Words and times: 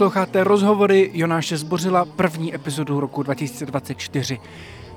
Posloucháte 0.00 0.44
rozhovory 0.44 1.10
Jonáše 1.14 1.56
Zbořila, 1.56 2.04
první 2.04 2.54
epizodu 2.54 3.00
roku 3.00 3.22
2024. 3.22 4.40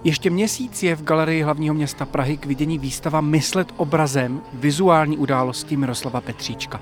Ještě 0.03 0.29
měsíc 0.29 0.83
je 0.83 0.95
v 0.95 1.03
galerii 1.03 1.41
hlavního 1.41 1.75
města 1.75 2.05
Prahy 2.05 2.37
k 2.37 2.45
vidění 2.45 2.79
výstava 2.79 3.21
Myslet 3.21 3.73
obrazem 3.77 4.41
vizuální 4.53 5.17
události 5.17 5.77
Miroslava 5.77 6.21
Petříčka. 6.21 6.81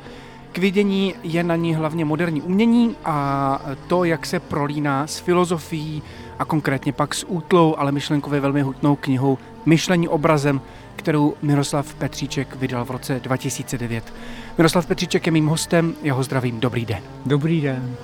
K 0.51 0.57
vidění 0.57 1.15
je 1.23 1.43
na 1.43 1.55
ní 1.55 1.75
hlavně 1.75 2.05
moderní 2.05 2.41
umění 2.41 2.95
a 3.05 3.61
to, 3.87 4.03
jak 4.03 4.25
se 4.25 4.39
prolíná 4.39 5.07
s 5.07 5.19
filozofií 5.19 6.03
a 6.39 6.45
konkrétně 6.45 6.93
pak 6.93 7.15
s 7.15 7.25
útlou, 7.27 7.75
ale 7.77 7.91
myšlenkově 7.91 8.39
velmi 8.39 8.61
hutnou 8.61 8.95
knihou 8.95 9.37
Myšlení 9.65 10.07
obrazem, 10.07 10.61
kterou 10.95 11.33
Miroslav 11.41 11.93
Petříček 11.95 12.55
vydal 12.55 12.85
v 12.85 12.91
roce 12.91 13.19
2009. 13.19 14.13
Miroslav 14.61 14.85
Petříček 14.85 15.25
je 15.25 15.31
mým 15.31 15.47
hostem, 15.47 15.93
jeho 16.01 16.23
zdravím, 16.23 16.59
dobrý 16.59 16.85
den. 16.85 17.03
Dobrý 17.25 17.61
den. 17.61 17.95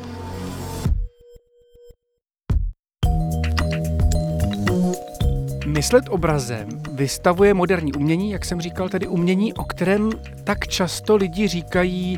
Myslet 5.66 6.04
obrazem 6.10 6.70
vystavuje 6.94 7.54
moderní 7.54 7.94
umění, 7.94 8.32
jak 8.32 8.46
jsem 8.46 8.62
říkal, 8.62 8.90
tedy 8.90 9.08
umění, 9.08 9.54
o 9.54 9.64
kterém 9.64 10.10
tak 10.44 10.68
často 10.68 11.16
lidi 11.16 11.48
říkají, 11.48 12.18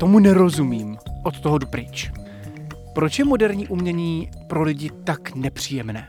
tomu 0.00 0.18
nerozumím, 0.18 0.98
od 1.24 1.40
toho 1.40 1.58
jdu 1.58 1.66
pryč. 1.66 2.10
Proč 2.94 3.18
je 3.18 3.24
moderní 3.24 3.68
umění 3.68 4.30
pro 4.48 4.62
lidi 4.62 4.90
tak 5.04 5.34
nepříjemné? 5.34 6.08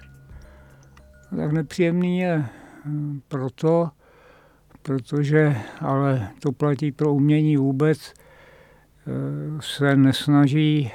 Tak 1.38 1.52
nepříjemný 1.52 2.20
je 2.20 2.46
hm, 2.86 3.22
proto, 3.28 3.90
protože, 4.84 5.56
ale 5.80 6.30
to 6.40 6.52
platí 6.52 6.92
pro 6.92 7.14
umění 7.14 7.58
vůbec, 7.58 8.14
eh, 8.14 9.12
se 9.60 9.96
nesnaží 9.96 10.92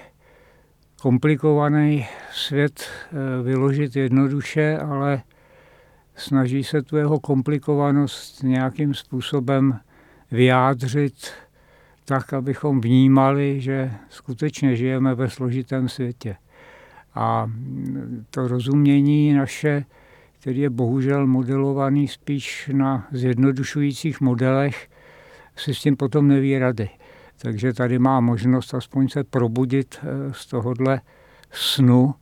komplikovaný 1.03 2.07
svět 2.33 2.83
eh, 2.83 3.43
vyložit 3.43 3.97
jednoduše, 3.97 4.79
ale 4.79 5.23
snaží 6.17 6.65
se 6.65 6.83
tu 6.83 6.97
jeho 6.97 7.21
komplikovanost 7.21 8.43
nějakým 8.43 8.95
způsobem 8.95 9.81
vyjádřit 10.31 11.31
tak, 12.05 12.33
abychom 12.33 12.81
vnímali, 12.81 13.61
že 13.61 13.93
skutečně 14.09 14.77
žijeme 14.77 15.15
ve 15.15 15.31
složitém 15.31 15.89
světě. 15.89 16.37
A 17.15 17.51
to 18.31 18.49
rozumění 18.49 19.33
naše, 19.33 19.85
který 20.41 20.61
je 20.61 20.71
bohužel 20.71 21.27
modelovaný 21.27 22.09
spíš 22.09 22.71
na 22.73 23.07
zjednodušujících 23.13 24.21
modelech, 24.21 24.89
si 25.57 25.75
s 25.75 25.81
tím 25.81 25.97
potom 25.97 26.29
neví 26.29 26.59
rady. 26.59 26.91
Takže 27.39 27.73
tady 27.73 27.99
má 27.99 28.21
možnost 28.21 28.75
aspoň 28.75 29.09
se 29.09 29.25
probudit 29.25 29.99
eh, 30.03 30.33
z 30.33 30.47
tohohle 30.47 31.01
snu, 31.53 32.15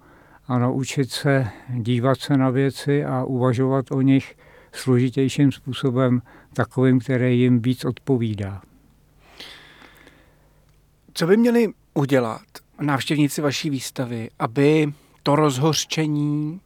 a 0.48 0.58
naučit 0.58 1.10
se 1.10 1.48
dívat 1.68 2.20
se 2.20 2.36
na 2.36 2.50
věci 2.50 3.04
a 3.04 3.24
uvažovat 3.24 3.90
o 3.90 4.00
nich 4.00 4.36
složitějším 4.72 5.52
způsobem, 5.52 6.22
takovým, 6.52 7.00
který 7.00 7.40
jim 7.40 7.62
víc 7.62 7.84
odpovídá. 7.84 8.62
Co 11.14 11.26
by 11.26 11.36
měli 11.36 11.68
udělat 11.94 12.42
návštěvníci 12.80 13.40
vaší 13.40 13.70
výstavy, 13.70 14.30
aby 14.38 14.92
to 15.22 15.36
rozhořčení 15.36 16.60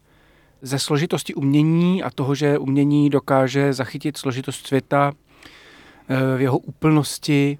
ze 0.62 0.78
složitosti 0.78 1.34
umění 1.34 2.02
a 2.02 2.10
toho, 2.10 2.34
že 2.34 2.58
umění 2.58 3.10
dokáže 3.10 3.72
zachytit 3.72 4.16
složitost 4.16 4.66
světa 4.66 5.12
eh, 6.08 6.36
v 6.36 6.40
jeho 6.40 6.58
úplnosti, 6.58 7.58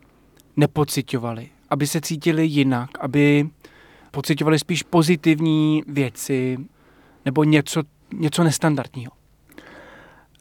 nepocitovali, 0.56 1.49
aby 1.71 1.87
se 1.87 2.00
cítili 2.00 2.47
jinak, 2.47 2.91
aby 3.00 3.49
pocitovali 4.11 4.59
spíš 4.59 4.83
pozitivní 4.83 5.83
věci 5.87 6.59
nebo 7.25 7.44
něco, 7.44 7.83
něco 8.15 8.44
nestandardního? 8.44 9.12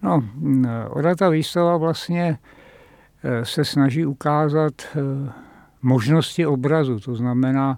No, 0.01 0.23
ona 0.89 1.15
ta 1.15 1.29
výstava 1.29 1.77
vlastně 1.77 2.37
eh, 3.23 3.45
se 3.45 3.65
snaží 3.65 4.05
ukázat 4.05 4.73
eh, 4.81 5.31
možnosti 5.81 6.45
obrazu, 6.45 6.99
to 6.99 7.15
znamená, 7.15 7.77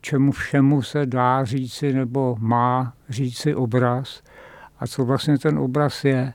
čemu 0.00 0.32
všemu 0.32 0.82
se 0.82 1.06
dá 1.06 1.44
říci 1.44 1.92
nebo 1.92 2.36
má 2.38 2.92
říci 3.08 3.54
obraz 3.54 4.22
a 4.80 4.86
co 4.86 5.04
vlastně 5.04 5.38
ten 5.38 5.58
obraz 5.58 6.04
je. 6.04 6.32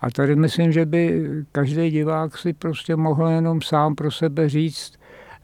A 0.00 0.10
tady 0.10 0.36
myslím, 0.36 0.72
že 0.72 0.86
by 0.86 1.26
každý 1.52 1.90
divák 1.90 2.38
si 2.38 2.52
prostě 2.52 2.96
mohl 2.96 3.28
jenom 3.28 3.62
sám 3.62 3.94
pro 3.94 4.10
sebe 4.10 4.48
říct, 4.48 4.92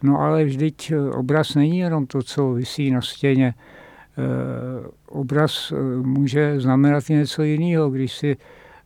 No 0.02 0.20
ale 0.20 0.44
vždyť 0.44 0.90
eh, 0.90 1.10
obraz 1.10 1.54
není 1.54 1.78
jenom 1.78 2.06
to, 2.06 2.22
co 2.22 2.52
visí 2.52 2.90
na 2.90 3.00
stěně. 3.00 3.54
Eh, 3.54 4.88
obraz 5.08 5.72
eh, 5.72 5.76
může 6.02 6.60
znamenat 6.60 7.08
něco 7.08 7.42
jiného, 7.42 7.90
když 7.90 8.12
si 8.12 8.36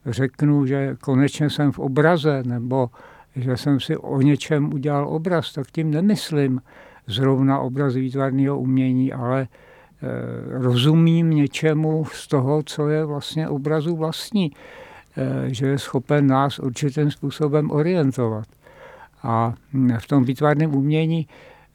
řeknu, 0.06 0.66
že 0.66 0.96
konečně 1.00 1.50
jsem 1.50 1.72
v 1.72 1.78
obraze, 1.78 2.42
nebo 2.46 2.90
že 3.36 3.56
jsem 3.56 3.80
si 3.80 3.96
o 3.96 4.20
něčem 4.20 4.74
udělal 4.74 5.08
obraz, 5.08 5.52
tak 5.52 5.70
tím 5.70 5.90
nemyslím 5.90 6.60
zrovna 7.12 7.58
obraz 7.58 7.94
výtvarného 7.94 8.58
umění, 8.58 9.12
ale 9.12 9.48
rozumím 10.48 11.30
něčemu 11.30 12.04
z 12.12 12.28
toho, 12.28 12.62
co 12.62 12.88
je 12.88 13.04
vlastně 13.04 13.48
obrazu 13.48 13.96
vlastní, 13.96 14.52
že 15.46 15.66
je 15.66 15.78
schopen 15.78 16.26
nás 16.26 16.58
určitým 16.58 17.10
způsobem 17.10 17.70
orientovat. 17.70 18.46
A 19.22 19.54
v 19.98 20.06
tom 20.06 20.24
výtvarném 20.24 20.74
umění 20.74 21.26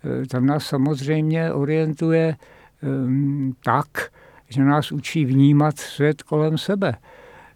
eh, 0.04 0.28
tam 0.28 0.46
nás 0.46 0.66
samozřejmě 0.66 1.54
orientuje 1.54 2.36
ehm, 2.84 3.54
tak, 3.64 3.88
že 4.50 4.64
nás 4.64 4.92
učí 4.92 5.26
vnímat 5.26 5.78
svět 5.78 6.24
kolem 6.24 6.58
sebe. 6.58 6.94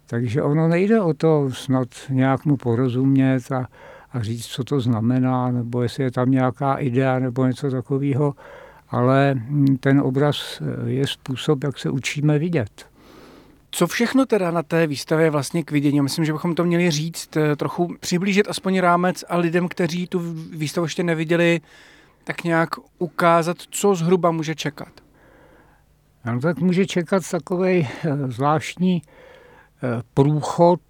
Takže 0.06 0.42
ono 0.42 0.68
nejde 0.68 1.00
o 1.00 1.14
to 1.14 1.48
snad 1.52 1.88
nějak 2.10 2.44
mu 2.44 2.56
porozumět 2.56 3.52
a, 3.52 3.66
a 4.12 4.22
říct, 4.22 4.46
co 4.46 4.64
to 4.64 4.80
znamená, 4.80 5.50
nebo 5.50 5.82
jestli 5.82 6.04
je 6.04 6.10
tam 6.10 6.30
nějaká 6.30 6.74
idea 6.74 7.18
nebo 7.18 7.46
něco 7.46 7.70
takového, 7.70 8.34
ale 8.88 9.34
ten 9.80 10.00
obraz 10.00 10.62
je 10.86 11.06
způsob, 11.06 11.64
jak 11.64 11.78
se 11.78 11.90
učíme 11.90 12.38
vidět. 12.38 12.92
Co 13.74 13.86
všechno 13.86 14.26
teda 14.26 14.50
na 14.50 14.62
té 14.62 14.86
výstavě 14.86 15.30
vlastně 15.30 15.64
k 15.64 15.70
vidění? 15.70 16.00
Myslím, 16.00 16.24
že 16.24 16.32
bychom 16.32 16.54
to 16.54 16.64
měli 16.64 16.90
říct, 16.90 17.36
eh, 17.36 17.56
trochu 17.56 17.96
přiblížit 18.00 18.48
aspoň 18.48 18.78
rámec 18.78 19.24
a 19.28 19.36
lidem, 19.36 19.68
kteří 19.68 20.06
tu 20.06 20.18
výstavu 20.52 20.84
ještě 20.84 21.02
neviděli, 21.02 21.60
tak 22.24 22.44
nějak 22.44 22.68
ukázat, 22.98 23.56
co 23.70 23.94
zhruba 23.94 24.30
může 24.30 24.54
čekat. 24.54 24.88
No 26.24 26.40
tak 26.40 26.58
může 26.58 26.86
čekat 26.86 27.30
takový 27.30 27.88
eh, 28.04 28.16
zvláštní 28.28 29.02
eh, 29.02 30.02
průchod 30.14 30.80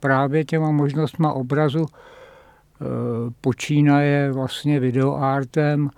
právě 0.00 0.44
těma 0.44 0.70
možnostma 0.70 1.32
obrazu. 1.32 1.86
Počínaje 3.40 4.32
vlastně 4.32 4.80
videoartem 4.80 5.90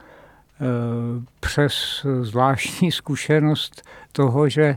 přes 1.41 2.07
zvláštní 2.23 2.93
zkušenost 2.93 3.83
toho, 4.13 4.49
že 4.49 4.77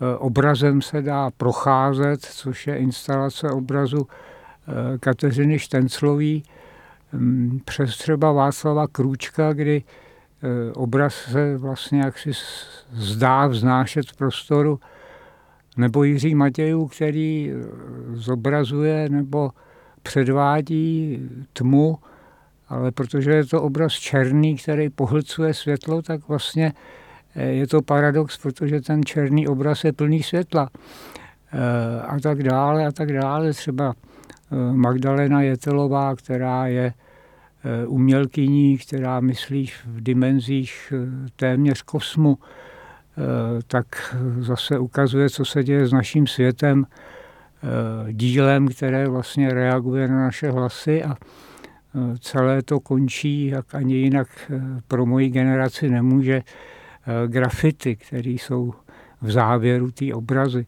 Eh, 0.00 0.16
obrazem 0.16 0.82
se 0.82 1.02
dá 1.02 1.30
procházet, 1.30 2.20
což 2.20 2.66
je 2.66 2.76
instalace 2.76 3.50
obrazu 3.50 4.08
eh, 4.68 4.98
Kateřiny 4.98 5.58
Štenclový, 5.58 6.42
mm, 7.12 7.60
přes 7.64 7.98
třeba 7.98 8.32
Václava 8.32 8.86
Krůčka, 8.86 9.52
kdy 9.52 9.82
eh, 10.42 10.72
obraz 10.72 11.14
se 11.14 11.56
vlastně 11.56 12.00
jaksi 12.00 12.30
zdá 12.92 13.46
vznášet 13.46 14.06
v 14.10 14.16
prostoru, 14.16 14.80
nebo 15.76 16.04
Jiří 16.04 16.34
Matějů, 16.34 16.86
který 16.86 17.52
zobrazuje 18.12 19.08
nebo 19.08 19.50
předvádí 20.06 21.18
tmu, 21.52 21.98
ale 22.68 22.92
protože 22.92 23.30
je 23.30 23.44
to 23.44 23.62
obraz 23.62 23.92
černý, 23.92 24.56
který 24.56 24.90
pohlcuje 24.90 25.54
světlo, 25.54 26.02
tak 26.02 26.28
vlastně 26.28 26.72
je 27.34 27.66
to 27.66 27.82
paradox, 27.82 28.38
protože 28.38 28.80
ten 28.80 29.04
černý 29.04 29.48
obraz 29.48 29.84
je 29.84 29.92
plný 29.92 30.22
světla 30.22 30.70
eh, 31.52 32.02
a 32.02 32.20
tak 32.20 32.42
dále 32.42 32.86
a 32.86 32.92
tak 32.92 33.12
dále. 33.12 33.52
Třeba 33.52 33.94
eh, 33.94 34.72
Magdalena 34.72 35.42
Jetelová, 35.42 36.16
která 36.16 36.66
je 36.66 36.92
umělkyní, 37.86 38.78
která 38.78 39.20
myslí 39.20 39.66
v 39.66 40.00
dimenzích 40.00 40.92
téměř 41.36 41.82
kosmu, 41.82 42.38
tak 43.66 44.16
zase 44.38 44.78
ukazuje, 44.78 45.30
co 45.30 45.44
se 45.44 45.64
děje 45.64 45.86
s 45.86 45.92
naším 45.92 46.26
světem, 46.26 46.86
dílem, 48.12 48.68
které 48.68 49.08
vlastně 49.08 49.54
reaguje 49.54 50.08
na 50.08 50.20
naše 50.20 50.50
hlasy 50.50 51.04
a 51.04 51.16
celé 52.20 52.62
to 52.62 52.80
končí, 52.80 53.46
jak 53.46 53.74
ani 53.74 53.94
jinak 53.94 54.52
pro 54.88 55.06
moji 55.06 55.28
generaci 55.28 55.88
nemůže, 55.88 56.42
grafity, 57.26 57.96
které 57.96 58.30
jsou 58.30 58.74
v 59.22 59.30
závěru 59.30 59.90
té 59.90 60.14
obrazy, 60.14 60.66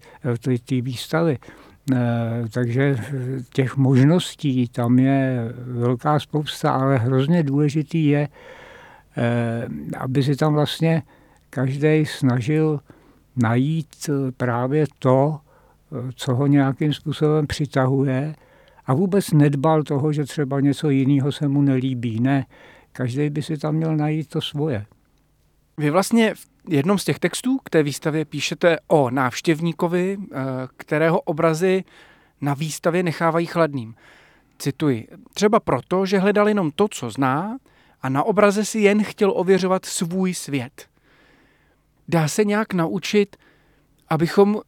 té 0.65 0.81
výstavy. 0.81 1.39
Takže 2.53 2.97
těch 3.53 3.77
možností 3.77 4.69
tam 4.69 4.99
je 4.99 5.53
velká 5.57 6.19
spousta, 6.19 6.73
ale 6.73 6.99
hrozně 6.99 7.43
důležitý 7.43 8.07
je, 8.07 8.29
aby 9.99 10.23
si 10.23 10.37
tam 10.37 10.55
vlastně 10.55 11.03
každý 11.51 12.07
snažil 12.07 12.81
najít 13.37 14.11
právě 14.37 14.87
to, 14.99 15.39
co 16.15 16.35
ho 16.35 16.47
nějakým 16.47 16.93
způsobem 16.93 17.47
přitahuje 17.47 18.35
a 18.87 18.95
vůbec 18.95 19.31
nedbal 19.31 19.83
toho, 19.83 20.13
že 20.13 20.25
třeba 20.25 20.61
něco 20.61 20.91
jiného 20.91 21.33
se 21.33 21.49
mu 21.49 21.63
nelíbí. 21.63 22.21
Ne, 22.21 22.47
každý 22.93 23.31
by 23.31 23.43
si 23.43 23.59
tam 23.59 23.75
měl 23.75 23.97
najít 23.97 24.29
to 24.29 24.41
svoje. 24.41 24.87
Vy 25.79 25.91
vlastně 25.91 26.35
v 26.35 26.47
jednom 26.69 26.99
z 26.99 27.05
těch 27.05 27.19
textů 27.19 27.59
k 27.65 27.71
té 27.71 27.83
výstavě 27.83 28.25
píšete 28.25 28.79
o 28.89 29.11
návštěvníkovi, 29.11 30.19
eh, 30.21 30.37
kterého 30.77 31.21
obrazy 31.21 31.85
na 32.41 32.55
výstavě 32.55 33.03
nechávají 33.03 33.47
chladným. 33.47 33.95
Cituji, 34.59 35.09
třeba 35.35 35.61
proto, 35.61 36.07
že 36.07 36.19
hledal 36.19 36.49
jenom 36.49 36.71
to, 36.71 36.89
co 36.89 37.11
zná 37.11 37.59
a 38.03 38.09
na 38.09 38.23
obraze 38.23 38.65
si 38.65 38.79
jen 38.79 39.05
chtěl 39.05 39.33
ověřovat 39.37 39.85
svůj 39.85 40.35
svět. 40.35 40.87
Dá 42.09 42.29
se 42.29 42.45
nějak 42.45 42.75
naučit, 42.75 43.37
abychom 44.09 44.61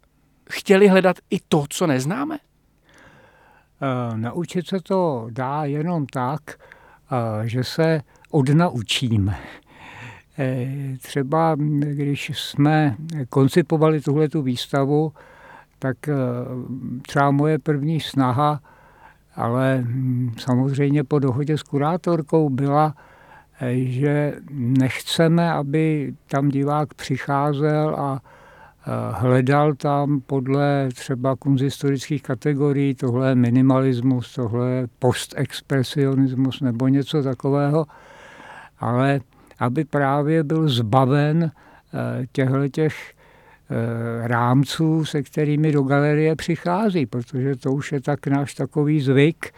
chtěli 0.51 0.89
hledat 0.89 1.17
i 1.31 1.41
to, 1.49 1.65
co 1.69 1.87
neznáme? 1.87 2.39
Uh, 2.39 4.17
naučit 4.17 4.67
se 4.67 4.81
to 4.81 5.27
dá 5.31 5.65
jenom 5.65 6.07
tak, 6.07 6.41
uh, 6.49 7.43
že 7.43 7.65
se 7.65 8.01
odnaučíme. 8.31 9.39
Uh, 10.39 10.97
třeba 10.99 11.57
když 11.81 12.31
jsme 12.35 12.97
koncipovali 13.29 14.01
tuhle 14.01 14.29
tu 14.29 14.43
výstavu, 14.43 15.13
tak 15.79 15.97
třeba 17.03 17.31
moje 17.31 17.59
první 17.59 18.01
snaha, 18.01 18.61
ale 19.37 19.83
hm, 19.85 20.35
samozřejmě 20.39 21.05
po 21.05 21.19
dohodě 21.19 21.59
s 21.59 21.63
kurátorkou 21.63 22.51
byla, 22.51 22.95
že 23.73 24.35
nechceme, 24.51 25.53
aby 25.53 26.15
tam 26.27 26.49
divák 26.49 26.95
přicházel 26.95 27.97
a 27.99 28.21
hledal 29.13 29.75
tam 29.75 30.21
podle 30.21 30.89
třeba 30.95 31.37
kunzistorických 31.37 32.23
kategorií, 32.23 32.95
tohle 32.95 33.29
je 33.29 33.35
minimalismus, 33.35 34.35
tohle 34.35 34.71
je 34.71 34.89
postexpresionismus 34.99 36.61
nebo 36.61 36.89
něco 36.89 37.23
takového, 37.23 37.87
ale 38.79 39.21
aby 39.59 39.85
právě 39.85 40.45
byl 40.45 40.69
zbaven 40.69 41.51
eh, 41.53 42.27
těchto 42.33 42.69
těch 42.69 42.95
eh, 43.71 44.29
rámců, 44.29 45.05
se 45.05 45.23
kterými 45.23 45.73
do 45.73 45.83
galerie 45.83 46.37
přichází, 46.37 47.07
protože 47.07 47.57
to 47.57 47.73
už 47.73 47.93
je 47.93 48.01
tak 48.01 48.27
náš 48.27 48.55
takový 48.55 49.01
zvyk, 49.01 49.53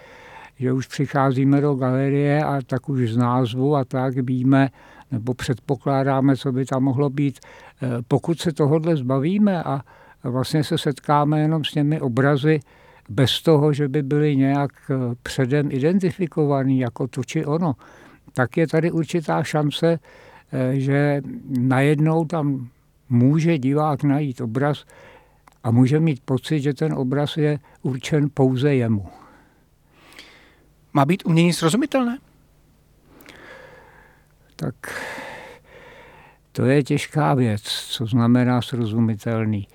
že 0.59 0.73
už 0.73 0.87
přicházíme 0.87 1.61
do 1.61 1.75
galerie 1.75 2.45
a 2.45 2.61
tak 2.67 2.89
už 2.89 3.13
z 3.13 3.17
názvu 3.17 3.77
a 3.77 3.85
tak 3.85 4.15
víme, 4.15 4.69
nebo 5.13 5.35
předpokládáme, 5.35 6.37
co 6.37 6.53
by 6.53 6.65
tam 6.65 6.83
mohlo 6.83 7.11
být. 7.11 7.41
Eh, 7.83 7.89
pokud 8.09 8.41
se 8.41 8.53
tohodle 8.53 8.97
zbavíme 8.97 9.63
a 9.63 9.81
vlastně 10.25 10.65
se 10.65 10.79
setkáme 10.79 11.41
jenom 11.41 11.65
s 11.65 11.73
těmi 11.73 12.01
obrazy, 12.01 12.61
bez 13.09 13.43
toho, 13.43 13.73
že 13.73 13.89
by 13.89 14.03
byly 14.03 14.37
nějak 14.37 14.71
eh, 14.91 14.95
předem 15.23 15.69
identifikovaný 15.71 16.79
jako 16.79 17.07
to 17.07 17.25
či 17.25 17.45
ono, 17.45 17.73
tak 18.33 18.57
je 18.57 18.67
tady 18.67 18.91
určitá 18.91 19.43
šance, 19.43 19.99
eh, 20.53 20.81
že 20.81 21.23
najednou 21.49 22.25
tam 22.25 22.69
může 23.09 23.59
divák 23.59 24.05
najít 24.05 24.41
obraz 24.41 24.85
a 25.65 25.71
může 25.71 26.01
mít 26.01 26.21
pocit, 26.25 26.61
že 26.61 26.75
ten 26.75 26.93
obraz 26.93 27.37
je 27.37 27.59
určen 27.83 28.29
pouze 28.35 28.75
jemu. 28.75 29.07
Má 30.93 31.05
být 31.05 31.27
umění 31.27 31.53
srozumitelné? 31.53 32.19
Tak 34.63 34.75
to 36.53 36.65
je 36.65 36.83
těžká 36.83 37.35
věc, 37.35 37.63
co 37.63 38.07
znamená 38.07 38.63
srozumitelný. 38.63 39.69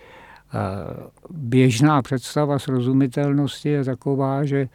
Běžná 1.29 2.01
představa 2.01 2.59
srozumitelnosti 2.59 3.69
je 3.69 3.83
taková, 3.83 4.45
že 4.45 4.69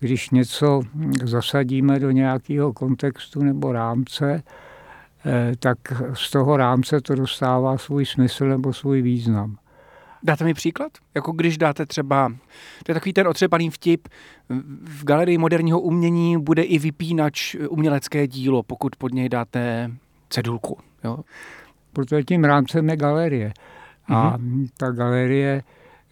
když 0.00 0.30
něco 0.30 0.82
zasadíme 1.24 1.98
do 1.98 2.10
nějakého 2.10 2.72
kontextu 2.72 3.42
nebo 3.42 3.72
rámce, 3.72 4.42
eh, 5.26 5.52
tak 5.58 5.78
z 6.14 6.30
toho 6.30 6.56
rámce 6.56 7.00
to 7.00 7.14
dostává 7.14 7.78
svůj 7.78 8.06
smysl 8.06 8.48
nebo 8.48 8.72
svůj 8.72 9.02
význam. 9.02 9.56
Dáte 10.22 10.44
mi 10.44 10.54
příklad? 10.54 10.92
Jako 11.14 11.32
když 11.32 11.58
dáte 11.58 11.86
třeba, 11.86 12.32
to 12.84 12.90
je 12.90 12.94
takový 12.94 13.12
ten 13.12 13.28
otřepaný 13.28 13.70
vtip, 13.70 14.08
v 14.84 15.04
galerii 15.04 15.38
moderního 15.38 15.80
umění 15.80 16.42
bude 16.42 16.62
i 16.62 16.78
vypínač 16.78 17.54
umělecké 17.54 18.26
dílo, 18.26 18.62
pokud 18.62 18.96
pod 18.96 19.12
něj 19.12 19.28
dáte 19.28 19.90
cedulku. 20.28 20.78
Jo? 21.04 21.18
Protože 21.92 22.24
tím 22.24 22.44
rámcem 22.44 22.88
je 22.88 22.96
galerie. 22.96 23.52
A 24.08 24.38
mm-hmm. 24.38 24.68
ta 24.76 24.90
galerie 24.90 25.62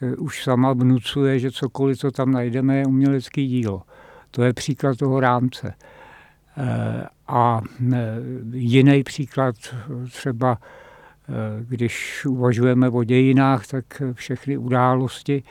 eh, 0.02 0.16
už 0.16 0.42
sama 0.42 0.72
vnucuje, 0.72 1.38
že 1.38 1.50
cokoliv, 1.50 1.98
co 1.98 2.10
tam 2.10 2.32
najdeme, 2.32 2.76
je 2.76 2.86
umělecký 2.86 3.46
dílo. 3.46 3.82
To 4.30 4.42
je 4.42 4.52
příklad 4.52 4.98
toho 4.98 5.20
rámce. 5.20 5.74
Eh, 6.56 7.06
a 7.28 7.60
eh, 7.92 7.96
jiný 8.52 9.02
příklad 9.02 9.54
třeba 10.10 10.58
když 11.68 12.26
uvažujeme 12.26 12.88
o 12.88 13.04
dějinách, 13.04 13.66
tak 13.66 14.02
všechny 14.12 14.56
události, 14.56 15.42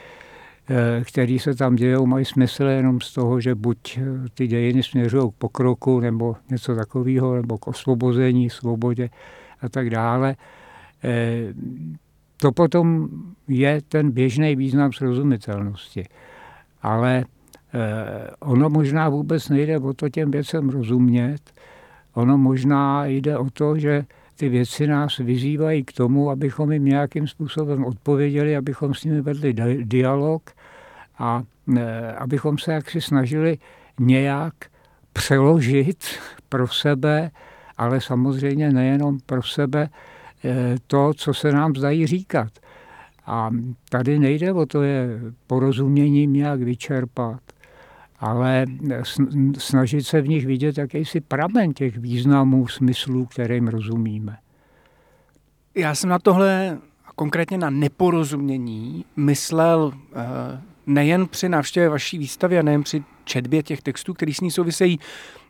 eh, 0.70 1.04
které 1.04 1.38
se 1.40 1.56
tam 1.56 1.75
dějou, 1.75 2.06
mají 2.06 2.25
smysl 2.25 2.64
jenom 2.64 3.02
z 3.02 3.14
toho, 3.14 3.40
že 3.40 3.56
buď 3.56 3.98
eh, 3.98 4.02
ty 4.34 4.48
dějiny 4.48 4.84
směřují 4.84 5.31
k 5.31 5.36
pokroku, 5.36 6.00
nebo 6.00 6.36
něco 6.50 6.75
takového, 6.75 7.36
nebo 7.36 7.58
k 7.58 7.68
osvobození, 7.68 8.50
svobodě 8.50 9.10
a 9.62 9.70
tak 9.70 9.90
dále. 9.90 10.36
To 12.38 12.51
potom 12.51 13.08
je 13.48 13.82
ten 13.82 14.12
běžný 14.12 14.56
význam 14.56 14.94
srozumitelnosti. 14.94 16.06
Ale 16.82 17.25
ono 18.39 18.70
možná 18.70 19.10
vůbec 19.10 19.50
nejde 19.50 19.80
o 19.80 19.94
to 19.94 20.10
těm 20.10 20.32
věcem 20.32 20.70
rozumět, 20.70 21.39
ono 22.13 22.38
možná 22.38 23.06
jde 23.06 23.38
o 23.38 23.50
to, 23.50 23.80
že 23.80 24.06
ty 24.44 24.50
věci 24.50 24.88
nás 24.88 25.18
vyzývají 25.18 25.84
k 25.84 25.94
tomu, 25.94 26.30
abychom 26.30 26.72
jim 26.72 26.86
nějakým 26.86 27.28
způsobem 27.28 27.86
odpověděli, 27.86 28.58
abychom 28.58 28.94
s 28.94 29.04
nimi 29.04 29.22
vedli 29.22 29.54
dialog 29.84 30.52
a 31.18 31.44
e, 31.78 32.12
abychom 32.12 32.58
se 32.58 32.74
jaksi 32.74 33.02
snažili 33.02 33.58
nějak 34.00 34.54
přeložit 35.14 36.06
pro 36.50 36.68
sebe, 36.68 37.32
ale 37.78 38.02
samozřejmě 38.02 38.72
nejenom 38.72 39.18
pro 39.26 39.44
sebe, 39.44 39.90
e, 40.46 40.76
to, 40.88 41.14
co 41.14 41.34
se 41.34 41.52
nám 41.52 41.76
zdají 41.76 42.08
říkat. 42.08 42.52
A 43.26 43.50
tady 43.90 44.20
nejde 44.20 44.54
o 44.54 44.66
to 44.66 44.84
je 44.84 45.08
porozuměním 45.48 46.34
nějak 46.34 46.62
vyčerpat, 46.62 47.42
ale 48.24 48.65
snažit 49.58 50.03
se 50.03 50.22
v 50.22 50.27
nich 50.27 50.46
vidět 50.46 50.77
jakýsi 50.77 51.22
pramen 51.22 51.74
těch 51.74 51.98
významů, 51.98 52.68
smyslů, 52.68 53.25
kterým 53.25 53.68
rozumíme. 53.68 54.38
Já 55.75 55.96
jsem 55.96 56.10
na 56.10 56.20
tohle, 56.20 56.77
konkrétně 57.15 57.58
na 57.58 57.70
neporozumění, 57.70 59.06
myslel 59.15 59.94
eh, 59.96 60.62
nejen 60.88 61.27
při 61.27 61.50
návštěvě 61.50 61.89
vaší 61.89 62.18
výstavy 62.18 62.60
a 62.60 62.62
nejen 62.62 62.84
při 62.84 63.03
četbě 63.24 63.63
těch 63.63 63.82
textů, 63.82 64.13
který 64.13 64.34
s 64.34 64.42
ní 64.42 64.51
souvisejí, 64.51 65.00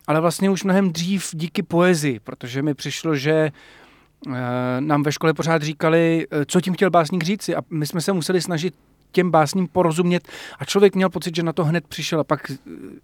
ale 0.06 0.20
vlastně 0.20 0.50
už 0.50 0.64
mnohem 0.64 0.92
dřív 0.92 1.30
díky 1.32 1.62
poezii, 1.62 2.20
protože 2.20 2.62
mi 2.62 2.74
přišlo, 2.74 3.16
že 3.16 3.32
eh, 3.32 4.32
nám 4.80 5.02
ve 5.02 5.12
škole 5.12 5.34
pořád 5.34 5.62
říkali, 5.62 6.26
eh, 6.30 6.44
co 6.44 6.60
tím 6.60 6.74
chtěl 6.74 6.90
básník 6.90 7.24
říci 7.24 7.56
a 7.56 7.62
my 7.70 7.86
jsme 7.86 8.00
se 8.00 8.12
museli 8.12 8.40
snažit 8.40 8.74
těm 9.14 9.30
básním 9.30 9.68
porozumět 9.68 10.28
a 10.58 10.64
člověk 10.64 10.94
měl 10.94 11.10
pocit, 11.10 11.36
že 11.36 11.42
na 11.42 11.52
to 11.52 11.64
hned 11.64 11.88
přišel 11.88 12.20
a 12.20 12.24
pak 12.24 12.52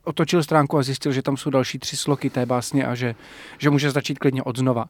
otočil 0.04 0.42
stránku 0.42 0.78
a 0.78 0.82
zjistil, 0.82 1.12
že 1.12 1.22
tam 1.22 1.36
jsou 1.36 1.50
další 1.50 1.78
tři 1.78 1.96
sloky 1.96 2.30
té 2.30 2.46
básně 2.46 2.86
a 2.86 2.94
že, 2.94 3.14
že 3.58 3.70
může 3.70 3.90
začít 3.90 4.18
klidně 4.18 4.42
od 4.42 4.58
znova. 4.58 4.84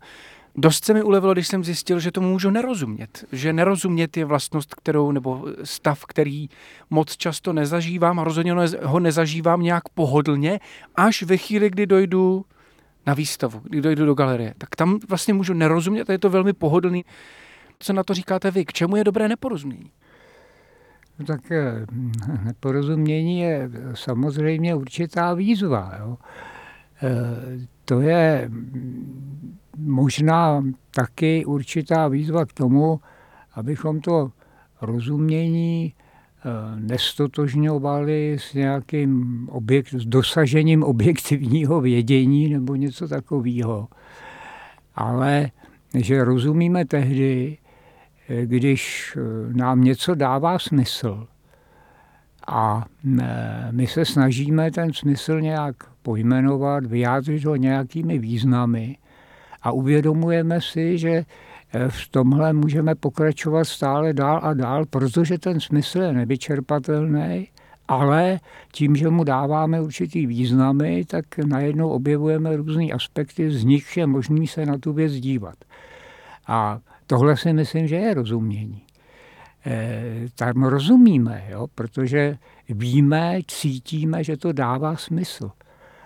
Dost 0.57 0.85
se 0.85 0.95
mi 0.95 1.03
ulevilo, 1.03 1.33
když 1.33 1.47
jsem 1.47 1.65
zjistil, 1.65 2.01
že 2.01 2.13
tomu 2.13 2.29
můžu 2.31 2.51
nerozumět. 2.51 3.25
Že 3.33 3.53
nerozumět 3.53 4.17
je 4.17 4.25
vlastnost, 4.25 4.75
kterou, 4.75 5.13
nebo 5.13 5.47
stav, 5.65 6.07
který 6.07 6.49
moc 6.91 7.17
často 7.17 7.53
nezažívám 7.53 8.21
a 8.21 8.25
rozhodně 8.25 8.55
ho 8.83 9.01
nezažívám 9.01 9.63
nějak 9.63 9.89
pohodlně, 9.89 10.61
až 10.97 11.23
ve 11.23 11.37
chvíli, 11.37 11.71
kdy 11.71 11.87
dojdu 11.87 12.45
na 13.07 13.15
výstavu, 13.15 13.61
kdy 13.65 13.81
dojdu 13.81 14.07
do 14.07 14.15
galerie, 14.15 14.55
tak 14.59 14.77
tam 14.77 14.99
vlastně 15.09 15.35
můžu 15.35 15.55
nerozumět 15.55 16.11
a 16.11 16.13
je 16.13 16.19
to 16.19 16.31
velmi 16.31 16.53
pohodlný. 16.53 17.05
Co 17.79 17.93
na 17.93 18.05
to 18.05 18.15
říkáte 18.15 18.51
vy? 18.51 18.65
K 18.65 18.73
čemu 18.73 18.97
je 18.97 19.05
dobré 19.05 19.29
neporozumění? 19.29 19.91
No 21.21 21.27
tak 21.27 21.53
eh, 21.53 21.87
neporozumění 22.45 23.41
je 23.41 23.71
samozřejmě 23.95 24.75
určitá 24.75 25.35
výzva. 25.35 25.93
Jo. 26.01 26.19
Eh, 27.03 27.67
to 27.85 28.01
je 28.01 28.51
možná 29.77 30.65
taky 30.91 31.45
určitá 31.45 32.09
výzva 32.09 32.47
k 32.47 32.53
tomu, 32.53 33.01
abychom 33.55 34.01
to 34.01 34.33
rozumění 34.83 35.95
eh, 35.95 36.81
nestotožňovali 36.81 38.37
s 38.41 38.55
nějakým 38.55 39.49
objekt, 39.49 39.95
s 39.95 40.07
dosažením 40.07 40.83
objektivního 40.83 41.81
vědění 41.81 42.49
nebo 42.49 42.75
něco 42.77 43.09
takového. 43.09 43.89
Ale 44.95 45.51
že 45.95 46.25
rozumíme 46.25 46.85
tehdy, 46.85 47.59
eh, 47.59 47.60
když 48.45 49.13
eh, 49.17 49.21
nám 49.53 49.85
něco 49.85 50.15
dává 50.15 50.59
smysl 50.59 51.27
a 52.47 52.85
my 53.71 53.87
se 53.87 54.05
snažíme 54.05 54.71
ten 54.71 54.93
smysl 54.93 55.41
nějak 55.41 55.77
pojmenovat, 56.03 56.87
vyjádřit 56.87 57.45
ho 57.45 57.57
nějakými 57.57 58.19
významy 58.19 58.97
a 59.63 59.73
uvědomujeme 59.73 60.61
si, 60.61 60.99
že 60.99 61.25
Eh, 61.73 61.89
v 61.89 62.09
tomhle 62.09 62.53
můžeme 62.53 62.95
pokračovat 62.95 63.65
stále 63.65 64.13
dál 64.13 64.41
a 64.43 64.55
dál, 64.55 64.87
protože 64.87 65.39
ten 65.39 65.61
smysl 65.61 66.03
je 66.03 66.13
nevyčerpatelný, 66.13 67.49
ale 67.89 68.41
tím, 68.73 68.97
že 68.97 69.09
mu 69.09 69.25
dáváme 69.25 69.81
určitý 69.81 70.27
významy, 70.27 71.05
tak 71.05 71.39
najednou 71.39 71.91
objevujeme 71.91 72.57
různé 72.57 72.85
aspekty, 72.85 73.51
z 73.51 73.65
nich 73.65 73.97
je 73.97 74.07
možný 74.07 74.47
se 74.47 74.67
na 74.67 74.79
tu 74.79 74.93
věc 74.93 75.13
dívat. 75.13 75.55
A 76.47 76.79
tohle 77.11 77.37
si 77.37 77.53
myslím, 77.53 77.87
že 77.87 77.97
je 77.97 78.15
rozumění. 78.15 78.83
E, 79.67 80.03
tam 80.35 80.63
rozumíme, 80.63 81.45
jo, 81.51 81.67
protože 81.75 82.39
víme, 82.69 83.39
cítíme, 83.47 84.25
že 84.25 84.37
to 84.37 84.53
dává 84.53 84.97
smysl. 84.97 85.51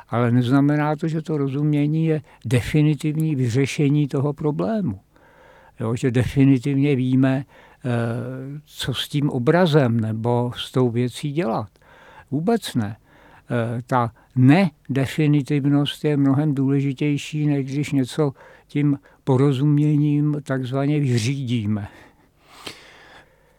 Ale 0.08 0.30
neznamená 0.30 0.96
to, 0.96 1.08
že 1.08 1.22
to 1.22 1.38
rozumění 1.38 2.06
je 2.06 2.22
definitivní 2.44 3.34
vyřešení 3.34 4.08
toho 4.08 4.32
problému 4.32 5.00
jo, 5.80 5.96
že 5.96 6.10
definitivně 6.10 6.96
víme, 6.96 7.44
eh, 7.44 7.90
co 8.64 8.94
s 8.94 9.08
tím 9.08 9.30
obrazem 9.30 10.00
nebo 10.00 10.52
s 10.56 10.72
tou 10.72 10.90
věcí 10.90 11.32
dělat. 11.32 11.68
Vůbec 12.30 12.74
ne. 12.74 12.96
Eh, 13.50 13.82
ta 13.86 14.12
nedefinitivnost 14.36 16.04
je 16.04 16.16
mnohem 16.16 16.54
důležitější, 16.54 17.46
než 17.46 17.66
když 17.66 17.92
něco 17.92 18.32
tím 18.74 18.98
porozuměním 19.24 20.36
takzvaně 20.42 21.00
vyřídíme. 21.00 21.88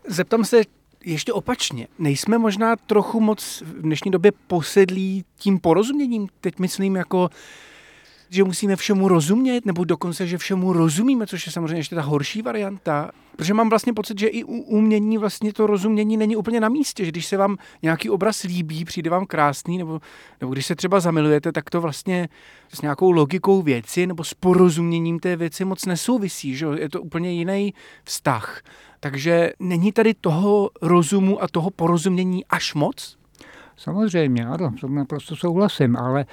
Zeptám 0.07 0.45
se 0.45 0.61
ještě 1.05 1.33
opačně. 1.33 1.87
Nejsme 1.99 2.37
možná 2.37 2.75
trochu 2.75 3.19
moc 3.19 3.63
v 3.65 3.81
dnešní 3.81 4.11
době 4.11 4.31
posedlí 4.47 5.25
tím 5.37 5.59
porozuměním? 5.59 6.27
Teď 6.41 6.59
myslím 6.59 6.95
jako 6.95 7.29
že 8.29 8.43
musíme 8.43 8.75
všemu 8.75 9.07
rozumět, 9.07 9.65
nebo 9.65 9.83
dokonce, 9.83 10.27
že 10.27 10.37
všemu 10.37 10.73
rozumíme, 10.73 11.27
což 11.27 11.45
je 11.45 11.51
samozřejmě 11.51 11.79
ještě 11.79 11.95
ta 11.95 12.01
horší 12.01 12.41
varianta. 12.41 13.11
Protože 13.35 13.53
mám 13.53 13.69
vlastně 13.69 13.93
pocit, 13.93 14.19
že 14.19 14.27
i 14.27 14.43
u 14.43 14.61
umění 14.61 15.17
vlastně 15.17 15.53
to 15.53 15.67
rozumění 15.67 16.17
není 16.17 16.35
úplně 16.35 16.59
na 16.59 16.69
místě, 16.69 17.05
že 17.05 17.11
když 17.11 17.25
se 17.25 17.37
vám 17.37 17.57
nějaký 17.81 18.09
obraz 18.09 18.43
líbí, 18.43 18.85
přijde 18.85 19.09
vám 19.09 19.25
krásný, 19.25 19.77
nebo, 19.77 20.01
nebo 20.41 20.53
když 20.53 20.65
se 20.65 20.75
třeba 20.75 20.99
zamilujete, 20.99 21.51
tak 21.51 21.69
to 21.69 21.81
vlastně 21.81 22.29
s 22.73 22.81
nějakou 22.81 23.11
logikou 23.11 23.61
věci 23.61 24.07
nebo 24.07 24.23
s 24.23 24.33
porozuměním 24.33 25.19
té 25.19 25.35
věci 25.35 25.65
moc 25.65 25.85
nesouvisí, 25.85 26.55
že 26.55 26.67
je 26.79 26.89
to 26.89 27.01
úplně 27.01 27.31
jiný 27.31 27.73
vztah. 28.03 28.61
Takže 28.99 29.51
není 29.59 29.91
tady 29.91 30.13
toho 30.13 30.69
rozumu 30.81 31.43
a 31.43 31.47
toho 31.47 31.69
porozumění 31.69 32.45
až 32.45 32.73
moc? 32.73 33.17
Samozřejmě, 33.77 34.45
ano, 34.45 34.73
to 34.81 34.87
naprosto 34.87 35.35
souhlasím, 35.35 35.97
ale 35.97 36.25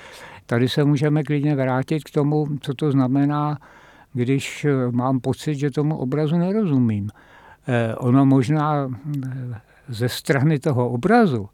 Tady 0.47 0.69
se 0.69 0.85
můžeme 0.85 1.23
klidně 1.23 1.55
vrátit 1.55 2.05
k 2.05 2.11
tomu, 2.11 2.47
co 2.61 2.75
to 2.75 2.93
znamená, 2.93 3.59
když 4.13 4.65
eh, 4.65 4.91
mám 4.91 5.21
pocit, 5.21 5.55
že 5.55 5.71
tomu 5.71 5.97
obrazu 5.97 6.37
nerozumím. 6.37 7.11
Eh, 7.69 7.95
ono 7.95 8.27
možná 8.27 8.89
eh, 8.89 9.61
ze 9.89 10.09
strany 10.09 10.59
toho 10.59 10.89
obrazu 10.89 11.49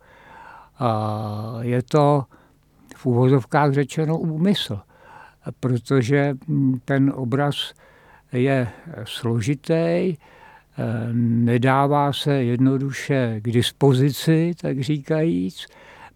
je 1.60 1.82
to 1.82 2.24
v 2.96 3.06
úvozovkách 3.06 3.72
řečeno 3.72 4.18
úmysl, 4.18 4.80
protože 5.60 6.34
hm, 6.48 6.80
ten 6.84 7.12
obraz 7.16 7.72
je 8.32 8.68
složitý, 9.04 10.16
nedává 11.12 12.12
se 12.12 12.34
jednoduše 12.34 13.40
k 13.40 13.50
dispozici, 13.50 14.52
tak 14.60 14.80
říkajíc, 14.80 15.66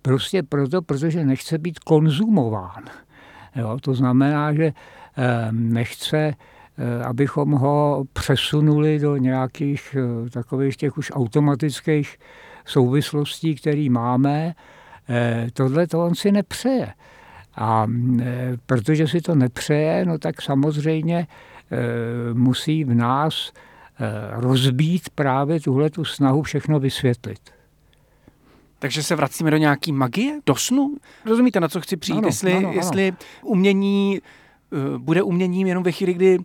Prostě 0.02 0.42
proto, 0.42 0.82
protože 0.82 1.24
nechce 1.24 1.58
být 1.58 1.78
konzumován. 1.78 2.84
Jo, 3.56 3.78
to 3.80 3.94
znamená, 3.94 4.52
že 4.52 4.64
eh, 4.66 5.48
nechce, 5.50 6.18
eh, 6.18 7.04
abychom 7.04 7.52
ho 7.52 8.04
přesunuli 8.12 8.98
do 8.98 9.16
nějakých 9.16 9.96
eh, 9.98 10.30
takových 10.30 10.76
těch 10.76 10.98
už 10.98 11.12
automatických 11.14 12.18
souvislostí, 12.64 13.54
které 13.54 13.86
máme. 13.90 14.54
Tohle 15.52 15.86
to 15.86 16.04
on 16.04 16.14
si 16.14 16.32
nepřeje. 16.32 16.94
A 17.56 17.86
protože 18.66 19.08
si 19.08 19.20
to 19.20 19.34
nepřeje, 19.34 20.04
no 20.04 20.18
tak 20.18 20.42
samozřejmě 20.42 21.26
musí 22.32 22.84
v 22.84 22.94
nás 22.94 23.52
rozbít 24.30 25.10
právě 25.10 25.60
tuhle 25.60 25.90
tu 25.90 26.04
snahu 26.04 26.42
všechno 26.42 26.80
vysvětlit. 26.80 27.61
Takže 28.82 29.02
se 29.02 29.16
vracíme 29.16 29.50
do 29.50 29.56
nějaký 29.56 29.92
magie, 29.92 30.40
do 30.46 30.56
snu? 30.56 30.96
Rozumíte, 31.24 31.60
na 31.60 31.68
co 31.68 31.80
chci 31.80 31.96
přijít? 31.96 32.18
Ano, 32.18 32.28
jestli, 32.28 32.52
ano, 32.52 32.68
ano. 32.68 32.76
jestli 32.76 33.12
umění 33.42 34.20
uh, 34.70 34.98
bude 34.98 35.22
uměním 35.22 35.66
jenom 35.66 35.84
ve 35.84 35.92
chvíli, 35.92 36.14
kdy 36.14 36.38
uh, 36.38 36.44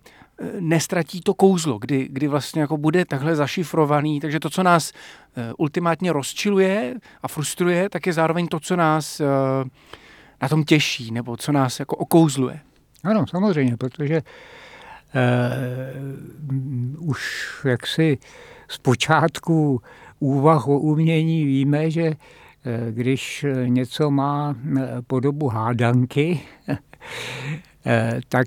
nestratí 0.60 1.20
to 1.20 1.34
kouzlo, 1.34 1.78
kdy, 1.78 2.08
kdy 2.10 2.28
vlastně 2.28 2.60
jako 2.60 2.76
bude 2.76 3.04
takhle 3.04 3.36
zašifrovaný. 3.36 4.20
Takže 4.20 4.40
to, 4.40 4.50
co 4.50 4.62
nás 4.62 4.92
uh, 4.92 5.42
ultimátně 5.58 6.12
rozčiluje 6.12 6.94
a 7.22 7.28
frustruje, 7.28 7.88
tak 7.88 8.06
je 8.06 8.12
zároveň 8.12 8.48
to, 8.48 8.60
co 8.60 8.76
nás 8.76 9.20
uh, 9.20 9.26
na 10.42 10.48
tom 10.48 10.64
těší, 10.64 11.10
nebo 11.10 11.36
co 11.36 11.52
nás 11.52 11.80
jako 11.80 11.96
okouzluje. 11.96 12.60
Ano, 13.04 13.26
samozřejmě, 13.26 13.76
protože 13.76 14.22
uh, 17.00 17.08
už 17.08 17.50
jaksi 17.64 18.18
zpočátku 18.68 19.82
úvah 20.20 20.68
o 20.68 20.78
umění 20.78 21.44
víme, 21.44 21.90
že 21.90 22.02
eh, 22.06 22.16
když 22.90 23.46
něco 23.66 24.10
má 24.10 24.56
eh, 24.76 24.88
podobu 25.06 25.48
hádanky, 25.48 26.40
eh, 27.86 28.20
tak 28.28 28.46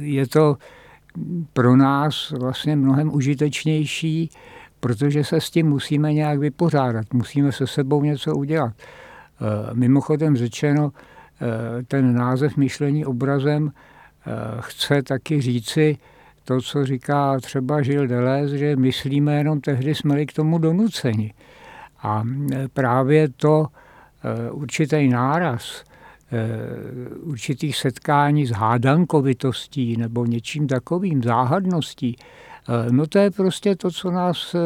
je 0.00 0.26
to 0.26 0.56
pro 1.52 1.76
nás 1.76 2.30
vlastně 2.30 2.76
mnohem 2.76 3.14
užitečnější, 3.14 4.30
protože 4.80 5.24
se 5.24 5.40
s 5.40 5.50
tím 5.50 5.66
musíme 5.66 6.12
nějak 6.12 6.38
vypořádat, 6.38 7.14
musíme 7.14 7.52
se 7.52 7.66
sebou 7.66 8.02
něco 8.02 8.34
udělat. 8.34 8.74
Mimochodem 9.72 10.36
řečeno, 10.36 10.92
ten 11.88 12.14
název 12.14 12.56
myšlení 12.56 13.06
obrazem 13.06 13.72
chce 14.60 15.02
taky 15.02 15.40
říci, 15.40 15.98
to, 16.44 16.60
co 16.60 16.84
říká 16.84 17.40
třeba 17.40 17.82
Žil 17.82 18.06
Deleuze, 18.06 18.58
že 18.58 18.76
myslíme 18.76 19.38
jenom 19.38 19.60
tehdy, 19.60 19.94
jsme 19.94 20.26
k 20.26 20.32
tomu 20.32 20.58
donuceni. 20.58 21.34
A 22.02 22.22
e, 22.52 22.68
právě 22.68 23.28
to 23.28 23.66
e, 23.66 24.50
určitý 24.50 25.08
náraz, 25.08 25.84
e, 26.32 26.48
určitých 27.20 27.76
setkání 27.76 28.46
s 28.46 28.50
hádankovitostí 28.50 29.96
nebo 29.96 30.26
něčím 30.26 30.66
takovým, 30.66 31.22
záhadností, 31.22 32.16
no 32.90 33.06
to 33.06 33.18
je 33.18 33.30
prostě 33.30 33.76
to, 33.76 33.90
co 33.90 34.10
nás 34.10 34.56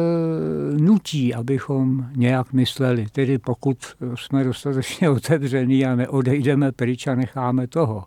nutí, 0.77 1.33
abychom 1.33 2.05
nějak 2.15 2.53
mysleli. 2.53 3.05
Tedy 3.11 3.37
pokud 3.37 3.77
jsme 4.15 4.43
dostatečně 4.43 5.09
otevření 5.09 5.85
a 5.85 5.95
neodejdeme 5.95 6.71
pryč 6.71 7.07
a 7.07 7.15
necháme 7.15 7.67
toho. 7.67 8.03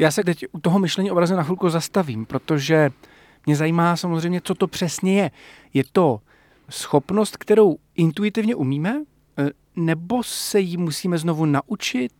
Já 0.00 0.10
se 0.10 0.24
teď 0.24 0.44
u 0.52 0.60
toho 0.60 0.78
myšlení 0.78 1.10
obrazu 1.10 1.36
na 1.36 1.42
chvilku 1.42 1.68
zastavím, 1.68 2.26
protože 2.26 2.90
mě 3.46 3.56
zajímá 3.56 3.96
samozřejmě, 3.96 4.40
co 4.44 4.54
to 4.54 4.66
přesně 4.66 5.14
je. 5.14 5.30
Je 5.74 5.84
to 5.92 6.20
schopnost, 6.68 7.36
kterou 7.36 7.76
intuitivně 7.96 8.54
umíme, 8.54 9.02
e, 9.38 9.50
nebo 9.76 10.22
se 10.22 10.60
ji 10.60 10.76
musíme 10.76 11.18
znovu 11.18 11.44
naučit? 11.46 12.12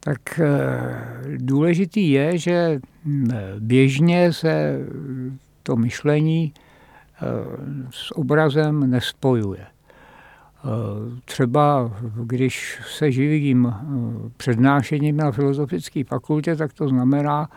Tak 0.00 0.40
e, 0.40 0.48
důležitý 1.36 2.10
je, 2.10 2.38
že 2.38 2.80
běžně 3.58 4.32
se 4.32 4.78
to 5.62 5.76
myšlení 5.76 6.54
s 7.90 8.16
obrazem 8.16 8.90
nespojuje. 8.90 9.66
Třeba 11.24 11.92
když 12.24 12.80
se 12.86 13.12
živím 13.12 13.74
přednášením 14.36 15.16
na 15.16 15.32
filozofické 15.32 16.04
fakultě, 16.04 16.56
tak 16.56 16.72
to 16.72 16.88
znamená, 16.88 17.48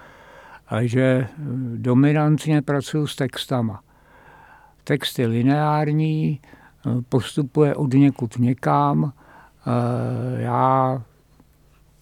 že 0.81 1.27
dominantně 1.75 2.61
pracuji 2.61 3.07
s 3.07 3.15
textama. 3.15 3.81
Text 4.83 5.19
je 5.19 5.27
lineární, 5.27 6.39
postupuje 7.09 7.75
od 7.75 7.93
někud 7.93 8.37
někam. 8.37 9.13
Já 10.37 11.01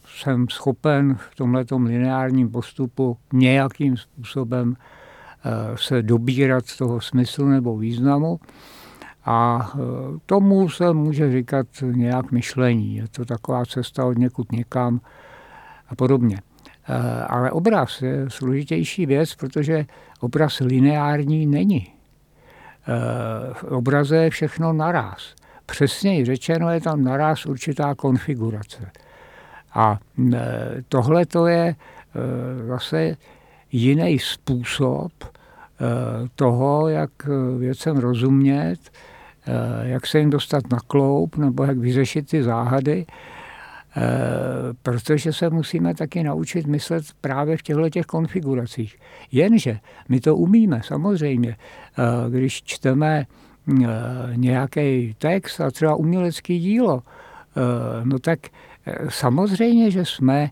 jsem 0.06 0.50
schopen 0.50 1.16
v 1.16 1.36
tomto 1.36 1.78
lineárním 1.78 2.50
postupu 2.50 3.18
nějakým 3.34 3.98
způsobem 3.98 4.76
se 5.76 6.02
dobírat 6.02 6.66
z 6.68 6.78
toho 6.78 7.02
smyslu 7.02 7.46
nebo 7.46 7.78
významu. 7.78 8.40
A 9.28 9.72
e, 9.74 9.78
tomu 10.26 10.70
se 10.70 10.94
může 10.94 11.32
říkat 11.32 11.68
nějak 11.82 12.32
myšlení. 12.32 12.96
Je 12.96 13.08
to 13.08 13.26
taková 13.26 13.66
cesta 13.66 14.06
od 14.06 14.18
někud 14.18 14.52
někam 14.52 15.02
a 15.90 15.96
podobně. 15.96 16.38
E, 16.90 17.24
ale 17.24 17.52
obraz 17.52 18.02
je 18.02 18.26
složitější 18.28 19.06
věc, 19.06 19.36
protože 19.36 19.86
obraz 20.20 20.60
lineární 20.60 21.46
není. 21.46 21.88
E, 21.88 21.94
v 23.54 23.64
obraze 23.64 24.18
je 24.18 24.30
všechno 24.30 24.74
naraz. 24.74 25.36
Přesněji 25.66 26.26
řečeno 26.26 26.70
je 26.70 26.82
tam 26.82 27.04
naraz 27.04 27.46
určitá 27.46 27.96
konfigurace. 27.96 28.92
A 29.74 30.00
tohle 30.90 31.26
to 31.26 31.48
je 31.48 31.76
zase 32.68 33.18
jiný 33.72 34.20
způsob 34.20 35.12
toho, 36.36 36.88
jak 36.88 37.10
věcem 37.58 37.98
rozumět, 37.98 38.80
jak 39.82 40.08
se 40.08 40.20
jim 40.20 40.30
dostat 40.30 40.64
na 40.72 40.80
kloup 40.88 41.38
nebo 41.38 41.64
jak 41.64 41.78
vyřešit 41.78 42.30
ty 42.30 42.44
záhady, 42.44 43.06
eh, 43.98 44.02
protože 44.84 45.34
se 45.34 45.50
musíme 45.50 45.96
taky 45.96 46.24
naučit 46.24 46.68
myslet 46.68 47.06
právě 47.22 47.58
v 47.58 47.62
těchto 47.62 47.90
těch 47.90 48.06
konfiguracích. 48.06 48.98
Jenže 49.32 49.80
my 50.10 50.20
to 50.20 50.36
umíme, 50.36 50.82
samozřejmě. 50.84 51.56
Eh, 51.58 52.30
když 52.30 52.64
čteme 52.64 53.26
nějaký 54.36 55.16
text 55.18 55.62
a 55.62 55.72
třeba 55.72 55.96
umělecký 55.96 56.60
dílo, 56.60 57.04
no 58.04 58.20
tak 58.20 58.40
samozřejmě, 59.10 59.92
že 59.92 60.06
jsme 60.06 60.50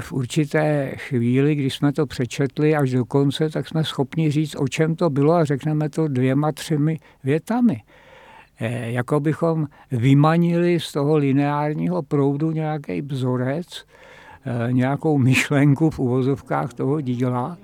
v 0.00 0.12
určité 0.12 0.92
chvíli, 0.96 1.54
když 1.54 1.74
jsme 1.74 1.92
to 1.92 2.06
přečetli 2.06 2.76
až 2.76 2.90
do 2.90 3.04
konce, 3.04 3.50
tak 3.50 3.68
jsme 3.68 3.84
schopni 3.84 4.30
říct, 4.30 4.56
o 4.58 4.68
čem 4.68 4.96
to 4.96 5.10
bylo 5.10 5.32
a 5.34 5.44
řekneme 5.44 5.88
to 5.88 6.08
dvěma, 6.08 6.52
třemi 6.52 6.98
větami. 7.24 7.82
Eh, 8.60 8.90
jako 8.90 9.20
bychom 9.20 9.66
vymanili 9.92 10.80
z 10.80 10.92
toho 10.92 11.16
lineárního 11.16 12.02
proudu 12.02 12.50
nějaký 12.50 13.02
vzorec, 13.02 13.84
eh, 14.46 14.72
nějakou 14.72 15.18
myšlenku 15.18 15.90
v 15.90 15.98
uvozovkách 15.98 16.74
toho 16.74 17.00
díla 17.00 17.58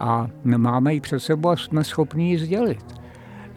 a 0.00 0.28
máme 0.44 0.94
ji 0.94 1.00
před 1.00 1.20
sebou 1.20 1.48
a 1.48 1.56
jsme 1.56 1.84
schopni 1.84 2.30
ji 2.30 2.38
sdělit. 2.38 2.84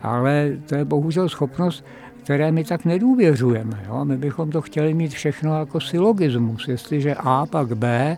Ale 0.02 0.58
to 0.70 0.76
je 0.76 0.86
bohužel 0.86 1.30
schopnost, 1.30 1.86
které 2.24 2.52
my 2.52 2.64
tak 2.64 2.86
nedůvěřujeme. 2.86 3.84
Jo? 3.88 4.06
My 4.06 4.18
bychom 4.18 4.52
to 4.52 4.62
chtěli 4.62 4.94
mít 4.94 5.14
všechno 5.14 5.60
jako 5.60 5.80
silogismus, 5.80 6.68
jestliže 6.68 7.16
A, 7.16 7.46
pak 7.46 7.78
B 7.78 8.18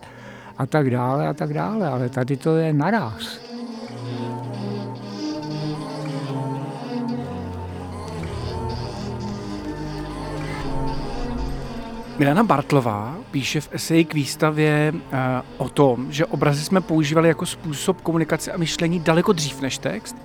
a 0.58 0.66
tak 0.66 0.90
dále 0.90 1.28
a 1.28 1.34
tak 1.34 1.54
dále, 1.54 1.88
ale 1.88 2.08
tady 2.08 2.36
to 2.36 2.56
je 2.56 2.72
naraz. 2.72 3.47
Milena 12.18 12.42
Bartlová 12.42 13.18
píše 13.30 13.60
v 13.60 13.68
eseji 13.72 14.04
k 14.04 14.14
výstavě 14.14 14.92
uh, 14.94 15.00
o 15.56 15.68
tom, 15.68 16.12
že 16.12 16.26
obrazy 16.26 16.64
jsme 16.64 16.80
používali 16.80 17.28
jako 17.28 17.46
způsob 17.46 18.00
komunikace 18.00 18.52
a 18.52 18.56
myšlení 18.56 19.00
daleko 19.00 19.32
dřív 19.32 19.60
než 19.60 19.78
text. 19.78 20.16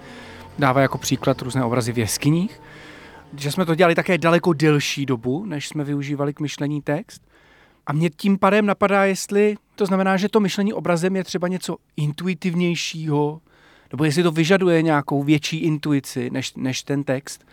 Dává 0.60 0.82
jako 0.82 0.98
příklad 0.98 1.42
různé 1.42 1.64
obrazy 1.64 1.92
v 1.92 1.98
jeskyních. 1.98 2.62
Že 3.38 3.52
jsme 3.52 3.66
to 3.66 3.76
dělali 3.76 3.96
také 3.96 4.18
daleko 4.18 4.54
delší 4.54 5.06
dobu, 5.06 5.46
než 5.46 5.68
jsme 5.68 5.84
využívali 5.84 6.34
k 6.34 6.40
myšlení 6.40 6.82
text. 6.82 7.22
A 7.88 7.94
mě 7.94 8.10
tím 8.10 8.38
pádem 8.38 8.66
napadá, 8.66 9.06
jestli 9.06 9.56
to 9.76 9.86
znamená, 9.86 10.18
že 10.18 10.30
to 10.30 10.40
myšlení 10.40 10.74
obrazem 10.74 11.16
je 11.16 11.24
třeba 11.24 11.48
něco 11.48 11.78
intuitivnějšího, 11.98 13.42
nebo 13.92 14.04
jestli 14.04 14.24
to 14.24 14.32
vyžaduje 14.32 14.82
nějakou 14.82 15.24
větší 15.24 15.58
intuici 15.58 16.30
než, 16.30 16.54
než 16.54 16.84
ten 16.84 17.04
text. 17.04 17.46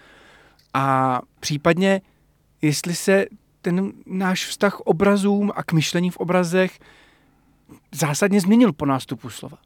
A 0.75 1.21
případně, 1.41 2.01
jestli 2.62 2.95
se 2.95 3.27
ten 3.62 3.92
náš 4.07 4.46
vztah 4.46 4.75
k 4.75 4.81
obrazům 4.81 5.53
a 5.55 5.62
k 5.62 5.73
myšlení 5.73 6.11
v 6.11 6.16
obrazech 6.16 6.79
zásadně 7.92 8.40
změnil 8.40 8.73
po 8.73 8.87
nástupu 8.87 9.31
slova? 9.31 9.59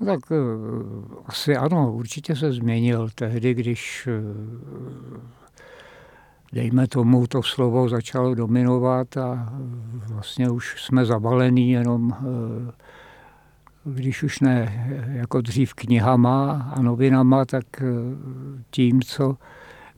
No 0.00 0.06
tak 0.06 0.30
uh, 0.30 0.38
asi 1.26 1.56
ano, 1.56 1.92
určitě 1.92 2.36
se 2.36 2.52
změnil 2.52 3.08
tehdy, 3.14 3.54
když 3.54 4.08
uh, 4.08 5.20
dejme 6.52 6.86
tomu, 6.86 7.26
to 7.26 7.42
slovo 7.42 7.88
začalo 7.88 8.34
dominovat 8.34 9.16
a 9.16 9.52
vlastně 10.08 10.50
už 10.50 10.84
jsme 10.84 11.04
zabalení 11.04 11.70
jenom, 11.70 12.16
když 13.84 14.22
už 14.22 14.40
ne 14.40 14.86
jako 15.12 15.40
dřív 15.40 15.74
knihama 15.74 16.72
a 16.76 16.82
novinama, 16.82 17.44
tak 17.44 17.64
tím, 18.70 19.02
co 19.02 19.36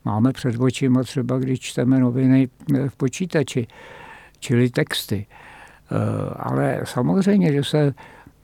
máme 0.05 0.33
před 0.33 0.61
očima 0.61 1.03
třeba, 1.03 1.39
když 1.39 1.61
čteme 1.61 2.01
noviny 2.01 2.49
eh, 2.75 2.89
v 2.89 2.97
počítači, 2.97 3.67
čili 4.39 4.71
texty. 4.71 5.27
Eh, 5.27 5.97
ale 6.37 6.81
samozřejmě, 6.85 7.53
že 7.53 7.65
se 7.65 7.95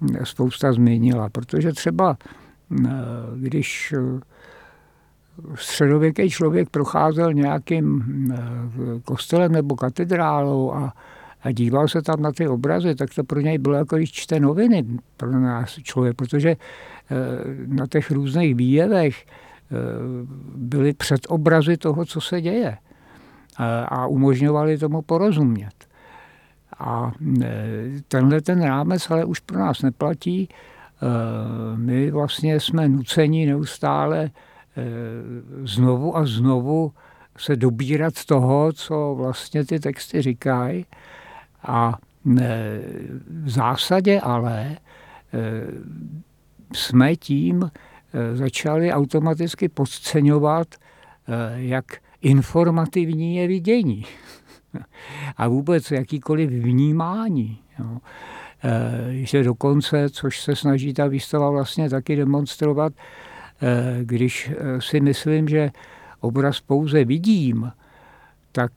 hm, 0.00 0.16
spousta 0.24 0.72
změnila, 0.72 1.28
protože 1.28 1.72
třeba 1.72 2.16
když 3.36 3.94
eh, 3.96 4.20
středověký 5.54 6.30
člověk 6.30 6.70
procházel 6.70 7.32
nějakým 7.32 8.04
kostelem 9.04 9.52
nebo 9.52 9.76
katedrálou 9.76 10.72
a, 10.72 10.92
a 11.42 11.52
díval 11.52 11.88
se 11.88 12.02
tam 12.02 12.22
na 12.22 12.32
ty 12.32 12.48
obrazy, 12.48 12.94
tak 12.94 13.14
to 13.14 13.24
pro 13.24 13.40
něj 13.40 13.58
bylo 13.58 13.74
jako 13.74 13.96
když 13.96 14.12
čte 14.12 14.40
noviny 14.40 14.84
pro 15.16 15.30
nás 15.30 15.78
člověk, 15.82 16.16
protože 16.16 16.56
na 17.66 17.86
těch 17.86 18.10
různých 18.10 18.54
výjevech 18.54 19.24
byli 20.56 20.92
před 20.92 21.20
obrazy 21.28 21.76
toho, 21.76 22.04
co 22.04 22.20
se 22.20 22.40
děje 22.40 22.78
a 23.88 24.06
umožňovali 24.06 24.78
tomu 24.78 25.02
porozumět. 25.02 25.74
A 26.78 27.12
e, 27.42 27.48
tenhle 28.08 28.40
ten 28.40 28.62
rámec 28.62 29.10
ale 29.10 29.24
už 29.24 29.40
pro 29.40 29.58
nás 29.58 29.82
neplatí. 29.82 30.48
E, 30.48 30.48
my 31.76 32.10
vlastně 32.10 32.60
jsme 32.60 32.88
nuceni 32.88 33.46
neustále 33.46 34.24
e, 34.24 34.30
znovu 35.64 36.16
a 36.16 36.26
znovu 36.26 36.92
se 37.38 37.56
dobírat 37.56 38.24
toho, 38.24 38.72
co 38.72 39.14
vlastně 39.18 39.64
ty 39.64 39.80
texty 39.80 40.22
říkají. 40.22 40.86
A 41.62 41.98
v 43.42 43.50
zásadě 43.50 44.20
ale 44.20 44.76
jsme 46.72 47.16
tím 47.16 47.70
začali 48.34 48.92
automaticky 48.92 49.68
podceňovat, 49.68 50.68
eh, 50.74 51.32
jak 51.54 51.84
informativní 52.22 53.36
je 53.36 53.48
vidění 53.48 54.04
a 55.36 55.48
vůbec 55.48 55.90
jakýkoliv 55.90 56.50
vnímání. 56.50 57.58
Jo. 57.78 57.98
Eh, 58.64 59.08
že 59.12 59.42
dokonce, 59.42 60.10
což 60.10 60.40
se 60.40 60.56
snaží 60.56 60.94
ta 60.94 61.06
výstava 61.06 61.50
vlastně 61.50 61.90
taky 61.90 62.16
demonstrovat, 62.16 62.92
když 64.02 64.50
si 64.78 65.00
myslím, 65.00 65.48
že 65.48 65.70
obraz 66.20 66.60
pouze 66.60 67.04
vidím, 67.04 67.72
tak 68.52 68.72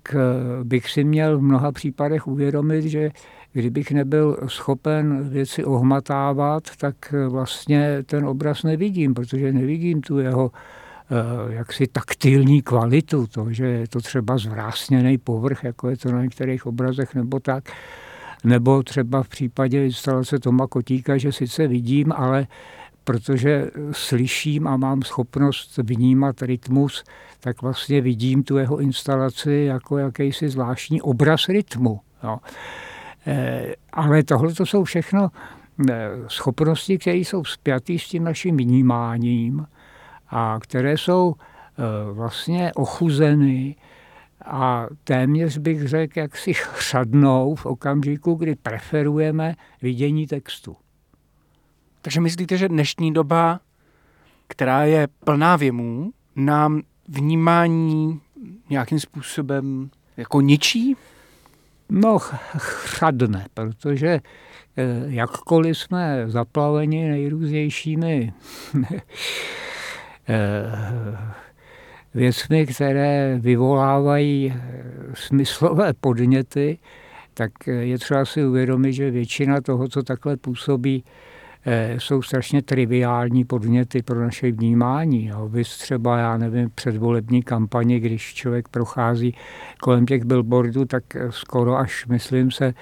bych 0.64 0.90
si 0.90 1.04
měl 1.04 1.38
v 1.38 1.42
mnoha 1.42 1.72
případech 1.72 2.28
uvědomit, 2.28 2.82
že 2.82 3.12
kdybych 3.54 3.92
nebyl 3.92 4.38
schopen 4.48 5.30
věci 5.30 5.66
ohmatávat, 5.66 6.64
tak 6.78 7.14
vlastně 7.30 8.04
ten 8.06 8.26
obraz 8.26 8.64
nevidím, 8.64 9.14
protože 9.14 9.52
nevidím 9.52 10.02
tu 10.02 10.20
jeho 10.20 10.52
eh, 10.52 11.54
jaksi 11.54 11.88
taktilní 11.88 12.62
kvalitu, 12.62 13.28
to, 13.28 13.52
že 13.52 13.66
je 13.66 13.88
to 13.88 14.00
třeba 14.00 14.38
zvrásněný 14.38 15.18
povrch, 15.18 15.64
jako 15.64 15.90
je 15.90 15.98
to 15.98 16.12
na 16.12 16.22
některých 16.22 16.66
obrazech 16.66 17.16
nebo 17.16 17.40
tak, 17.40 17.72
nebo 18.44 18.84
třeba 18.84 19.24
v 19.24 19.28
případě 19.28 19.86
instalace 19.86 20.40
Toma 20.40 20.68
Kotíka, 20.68 21.18
že 21.18 21.32
sice 21.32 21.68
vidím, 21.68 22.12
ale 22.12 22.48
protože 23.04 23.72
slyším 23.92 24.68
a 24.68 24.78
mám 24.78 25.02
schopnost 25.02 25.78
vnímat 25.78 26.42
rytmus, 26.42 27.04
tak 27.40 27.62
vlastně 27.62 28.02
vidím 28.02 28.44
tu 28.44 28.58
jeho 28.58 28.80
instalaci 28.80 29.52
jako 29.52 29.98
jakýsi 29.98 30.50
zvláštní 30.50 31.02
obraz 31.02 31.50
rytmu. 31.50 32.00
Eh, 32.24 32.38
ale 33.94 34.24
tohle 34.24 34.54
to 34.54 34.66
jsou 34.66 34.84
všechno 34.84 35.30
eh, 35.90 36.10
schopnosti, 36.28 36.98
které 36.98 37.18
jsou 37.18 37.46
spjaté 37.46 38.00
s 38.00 38.08
tím 38.08 38.24
naším 38.24 38.58
vnímáním 38.58 39.68
a 40.30 40.60
které 40.62 40.98
jsou 40.98 41.36
vlastně 42.14 42.72
ochuzeny 42.76 43.76
a 44.46 44.88
téměř 45.04 45.58
bych 45.58 45.88
řekl, 45.88 46.20
jak 46.20 46.38
si 46.38 46.54
chřadnou 46.54 47.56
v 47.56 47.66
okamžiku, 47.66 48.34
kdy 48.34 48.56
preferujeme 48.56 49.56
vidění 49.82 50.28
textu. 50.28 50.76
Takže 52.02 52.22
myslíte, 52.22 52.58
že 52.58 52.70
dnešní 52.70 53.14
doba, 53.14 53.60
která 54.48 54.84
je 54.84 55.08
plná 55.08 55.56
věmů, 55.56 56.12
nám 56.36 56.82
vnímání 57.08 58.22
nějakým 58.70 59.00
způsobem 59.00 59.90
jako 60.18 60.42
ničí? 60.42 60.96
No, 61.96 62.20
chřadne, 62.58 63.46
protože 63.54 64.08
eh, 64.08 64.22
jakkoliv 65.08 65.78
jsme 65.78 66.24
zaplaveni 66.28 67.10
nejrůznějšími 67.10 68.34
eh, 70.30 70.72
věcmi, 72.14 72.68
které 72.68 73.38
vyvolávají 73.40 74.54
eh, 74.56 74.74
smyslové 75.14 75.94
podněty, 75.94 76.78
tak 77.34 77.52
je 77.68 77.98
třeba 77.98 78.26
si 78.26 78.46
uvědomit, 78.46 78.94
že 78.94 79.12
většina 79.12 79.62
toho, 79.62 79.88
co 79.88 80.04
takhle 80.04 80.38
působí, 80.38 81.04
jsou 81.98 82.22
strašně 82.22 82.62
triviální 82.62 83.46
podněty 83.46 84.02
pro 84.02 84.20
naše 84.22 84.52
vnímání. 84.52 85.26
Jo. 85.26 85.50
Vy 85.50 85.64
třeba, 85.64 86.18
já 86.18 86.38
nevím, 86.38 86.70
předvolební 86.76 87.44
kampani, 87.44 88.00
když 88.00 88.34
člověk 88.34 88.68
prochází 88.68 89.36
kolem 89.82 90.06
těch 90.06 90.24
billboardů, 90.24 90.86
tak 90.86 91.04
skoro 91.30 91.78
až, 91.78 92.06
myslím 92.08 92.52
se, 92.52 92.74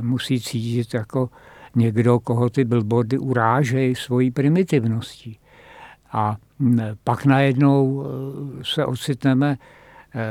musí 0.00 0.40
cítit 0.40 0.94
jako 0.94 1.30
někdo, 1.76 2.20
koho 2.20 2.50
ty 2.50 2.64
billboardy 2.64 3.18
urážejí 3.18 3.94
svojí 3.94 4.30
primitivností. 4.30 5.38
A 6.12 6.36
pak 7.04 7.24
najednou 7.24 8.06
se 8.62 8.84
ocitneme 8.84 9.56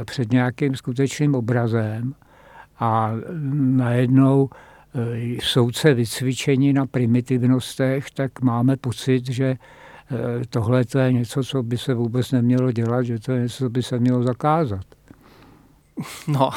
před 0.05 0.31
nějakým 0.31 0.75
skutečným 0.75 1.35
obrazem 1.35 2.13
a 2.79 3.11
najednou 3.53 4.49
e, 4.51 4.76
soudce 5.41 5.93
vycvičení 5.93 6.73
na 6.73 6.85
primitivnostech, 6.85 8.11
tak 8.11 8.41
máme 8.41 8.77
pocit, 8.77 9.31
že 9.31 9.55
tohle 10.49 10.85
to 10.85 10.99
je 10.99 11.13
něco, 11.13 11.43
co 11.43 11.63
by 11.63 11.77
se 11.77 11.93
vůbec 11.93 12.31
nemělo 12.31 12.71
dělat, 12.71 13.03
že 13.03 13.19
to 13.19 13.31
je 13.31 13.41
něco, 13.41 13.57
co 13.57 13.69
by 13.69 13.83
se 13.83 13.99
mělo 13.99 14.23
zakázat. 14.23 14.85
No, 16.27 16.49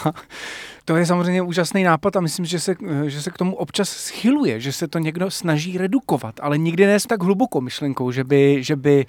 to 0.85 0.97
je 0.97 1.07
samozřejmě 1.07 1.43
úžasný 1.43 1.83
nápad 1.83 2.16
a 2.16 2.21
myslím, 2.21 2.45
že 2.45 2.61
se, 2.61 2.75
že 3.07 3.23
se 3.23 3.31
k 3.31 3.38
tomu 3.38 3.57
občas 3.57 3.88
schyluje, 3.88 4.61
že 4.61 4.73
se 4.73 4.88
to 4.88 4.99
někdo 4.99 5.31
snaží 5.31 5.79
redukovat, 5.79 6.35
ale 6.43 6.59
nikdy 6.59 6.87
ne 6.87 7.01
s 7.01 7.07
tak 7.07 7.23
hlubokou 7.23 7.61
myšlenkou, 7.61 8.11
že 8.11 8.25
by, 8.25 8.64
že 8.64 8.77
by 8.77 9.07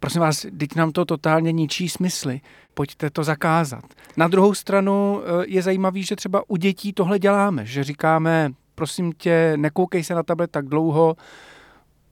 prosím 0.00 0.20
vás, 0.20 0.46
teď 0.58 0.74
nám 0.76 0.92
to 0.92 1.04
totálně 1.04 1.52
ničí 1.52 1.88
smysly, 1.88 2.40
pojďte 2.74 3.10
to 3.10 3.24
zakázat. 3.24 3.84
Na 4.16 4.28
druhou 4.28 4.54
stranu 4.54 5.20
eh, 5.20 5.44
je 5.46 5.62
zajímavý, 5.62 6.02
že 6.02 6.16
třeba 6.16 6.42
u 6.48 6.56
dětí 6.56 6.92
tohle 6.92 7.18
děláme, 7.18 7.66
že 7.66 7.84
říkáme, 7.84 8.50
prosím 8.74 9.12
tě, 9.12 9.52
nekoukej 9.56 10.04
se 10.04 10.14
na 10.14 10.22
tablet 10.22 10.50
tak 10.50 10.66
dlouho, 10.68 11.16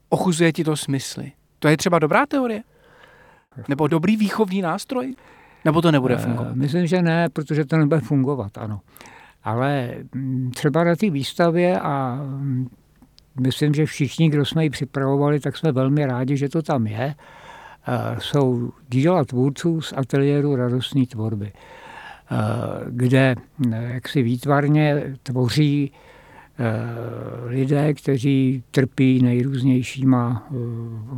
ochuzuje 0.09 0.53
ti 0.53 0.63
to 0.63 0.77
smysly. 0.77 1.31
To 1.59 1.67
je 1.67 1.77
třeba 1.77 1.99
dobrá 1.99 2.25
teorie? 2.25 2.63
Nebo 3.67 3.87
dobrý 3.87 4.17
výchovní 4.17 4.61
nástroj? 4.61 5.15
Nebo 5.65 5.81
to 5.81 5.91
nebude 5.91 6.15
eh, 6.15 6.17
fungovat? 6.17 6.55
Myslím, 6.55 6.87
že 6.87 7.01
ne, 7.01 7.29
protože 7.29 7.65
to 7.65 7.77
nebude 7.77 7.99
fungovat, 7.99 8.57
ano. 8.57 8.81
Ale 9.43 9.95
mm, 10.15 10.51
třeba 10.51 10.83
na 10.83 10.95
té 10.95 11.09
výstavě 11.09 11.79
a 11.79 12.15
mm, 12.15 12.69
myslím, 13.39 13.73
že 13.73 13.85
všichni, 13.85 14.29
kdo 14.29 14.45
jsme 14.45 14.63
ji 14.63 14.69
připravovali, 14.69 15.39
tak 15.39 15.57
jsme 15.57 15.71
velmi 15.71 16.05
rádi, 16.05 16.37
že 16.37 16.49
to 16.49 16.61
tam 16.61 16.87
je 16.87 17.15
jsou 18.19 18.71
díla 18.89 19.25
tvůrců 19.25 19.81
z 19.81 19.93
ateliéru 19.97 20.55
radostné 20.55 21.05
tvorby, 21.05 21.51
kde 22.89 23.35
jaksi 23.69 24.23
výtvarně 24.23 25.17
tvoří 25.23 25.91
lidé, 27.45 27.93
kteří 27.93 28.63
trpí 28.71 29.21
nejrůznějšíma 29.21 30.47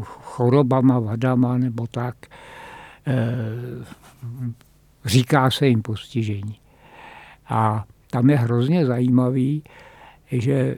chorobama, 0.03 0.99
vadama 0.99 1.57
nebo 1.57 1.87
tak. 1.87 2.15
Říká 5.05 5.51
se 5.51 5.67
jim 5.67 5.81
postižení. 5.81 6.59
A 7.49 7.85
tam 8.09 8.29
je 8.29 8.37
hrozně 8.37 8.85
zajímavý, 8.85 9.63
že 10.31 10.75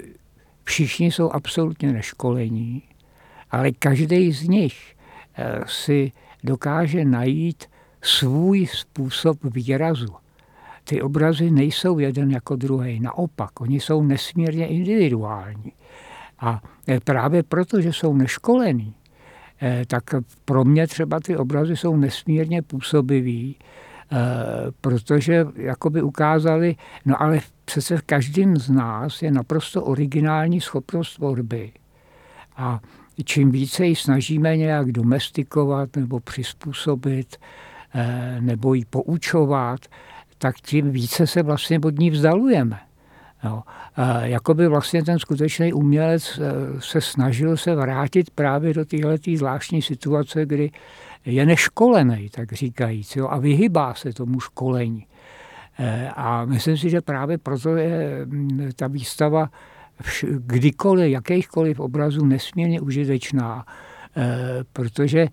všichni 0.63 1.11
jsou 1.11 1.31
absolutně 1.31 1.93
neškolení, 1.93 2.83
ale 3.51 3.71
každý 3.71 4.31
z 4.31 4.47
nich 4.47 4.95
Eh, 5.37 5.61
si 5.67 6.11
dokáže 6.43 7.05
najít 7.05 7.65
svůj 8.01 8.67
způsob 8.67 9.37
výrazu. 9.43 10.15
Ty 10.87 11.01
obrazy 11.01 11.51
nejsou 11.51 11.99
jeden 11.99 12.31
jako 12.31 12.55
druhý, 12.55 12.99
naopak, 12.99 13.61
oni 13.61 13.79
jsou 13.79 14.03
nesmírně 14.03 14.67
individuální. 14.67 15.73
A 16.39 16.61
eh, 16.87 16.99
právě 16.99 17.43
proto, 17.43 17.81
že 17.81 17.93
jsou 17.93 18.13
neškolení, 18.13 18.95
eh, 19.61 19.83
tak 19.87 20.03
pro 20.45 20.63
mě 20.63 20.87
třeba 20.87 21.19
ty 21.19 21.37
obrazy 21.37 21.77
jsou 21.77 21.95
nesmírně 21.95 22.61
působivý, 22.61 23.55
protože 24.81 25.45
jakoby 25.55 26.01
ukázali, 26.01 26.75
no 27.05 27.21
ale 27.21 27.39
přece 27.65 27.97
v 27.97 28.01
každém 28.01 28.57
z 28.57 28.69
nás 28.69 29.21
je 29.21 29.31
naprosto 29.31 29.83
originální 29.83 30.61
schopnost 30.61 31.15
tvorby. 31.15 31.71
A 32.57 32.79
čím 33.23 33.51
více 33.51 33.85
ji 33.85 33.95
snažíme 33.95 34.57
nějak 34.57 34.91
domestikovat 34.91 35.95
nebo 35.95 36.19
přizpůsobit 36.19 37.37
nebo 38.39 38.73
ji 38.73 38.85
poučovat, 38.85 39.79
tak 40.37 40.55
tím 40.55 40.91
více 40.91 41.27
se 41.27 41.43
vlastně 41.43 41.79
od 41.79 41.99
ní 41.99 42.09
vzdalujeme. 42.09 42.79
Jo. 43.43 43.63
Jakoby 44.21 44.67
vlastně 44.67 45.03
ten 45.03 45.19
skutečný 45.19 45.73
umělec 45.73 46.39
eh, 46.39 46.81
se 46.81 47.01
snažil 47.01 47.57
se 47.57 47.75
vrátit 47.75 48.29
právě 48.29 48.73
do 48.73 48.85
téhle 48.85 49.17
zvláštní 49.35 49.81
situace, 49.81 50.45
kdy 50.45 50.71
je 51.25 51.45
neškolený, 51.45 52.29
tak 52.29 52.53
říkajíc, 52.53 53.15
jo, 53.15 53.27
a 53.27 53.39
vyhybá 53.39 53.93
se 53.93 54.13
tomu 54.13 54.39
školení. 54.39 55.05
Eh, 55.79 56.09
a 56.15 56.45
myslím 56.45 56.77
si, 56.77 56.89
že 56.89 57.01
právě 57.01 57.37
proto 57.37 57.75
je 57.75 58.25
mm, 58.25 58.69
ta 58.75 58.87
výstava 58.87 59.49
kdykoliv, 60.37 61.11
jakýchkoliv 61.11 61.79
obrazů 61.79 62.25
nesmírně 62.25 62.81
užitečná, 62.81 63.65
eh, 64.17 64.63
protože 64.73 65.27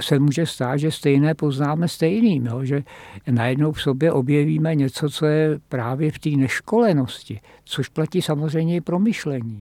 se 0.00 0.18
může 0.18 0.46
stát, 0.46 0.76
že 0.76 0.90
stejné 0.90 1.34
poznáme 1.34 1.88
stejným, 1.88 2.46
jo? 2.46 2.64
že 2.64 2.82
najednou 3.30 3.72
v 3.72 3.82
sobě 3.82 4.12
objevíme 4.12 4.74
něco, 4.74 5.10
co 5.10 5.26
je 5.26 5.60
právě 5.68 6.10
v 6.10 6.18
té 6.18 6.30
neškolenosti, 6.30 7.40
což 7.64 7.88
platí 7.88 8.22
samozřejmě 8.22 8.76
i 8.76 8.80
pro 8.80 8.98
myšlení. 8.98 9.58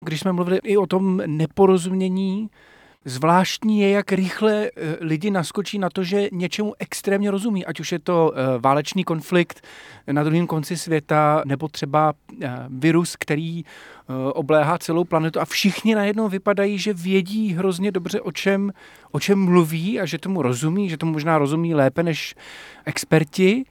Když 0.00 0.20
jsme 0.20 0.32
mluvili 0.32 0.60
i 0.64 0.76
o 0.76 0.86
tom 0.86 1.22
neporozumění, 1.26 2.50
Zvláštní 3.04 3.80
je, 3.80 3.90
jak 3.90 4.12
rychle 4.12 4.64
eh, 4.64 4.96
lidi 5.00 5.30
naskočí 5.30 5.78
na 5.78 5.90
to, 5.90 6.04
že 6.04 6.28
něčemu 6.32 6.74
extrémně 6.78 7.30
rozumí, 7.30 7.66
ať 7.66 7.80
už 7.80 7.92
je 7.92 7.98
to 7.98 8.32
eh, 8.34 8.58
válečný 8.58 9.04
konflikt 9.04 9.60
na 10.12 10.24
druhém 10.24 10.46
konci 10.46 10.76
světa, 10.76 11.42
nebo 11.46 11.68
třeba 11.68 12.12
eh, 12.42 12.50
virus, 12.68 13.16
který 13.18 13.64
obléhá 14.32 14.78
celou 14.78 15.04
planetu 15.04 15.40
a 15.40 15.44
všichni 15.44 15.94
najednou 15.94 16.28
vypadají, 16.28 16.78
že 16.78 16.94
vědí 16.94 17.52
hrozně 17.52 17.92
dobře, 17.92 18.20
o 18.20 18.32
čem, 18.32 18.72
o 19.10 19.20
čem 19.20 19.44
mluví 19.44 20.00
a 20.00 20.06
že 20.06 20.18
tomu 20.18 20.42
rozumí, 20.42 20.88
že 20.88 20.96
tomu 20.96 21.12
možná 21.12 21.38
rozumí 21.38 21.74
lépe 21.74 22.02
než 22.02 22.34
experti. 22.84 23.64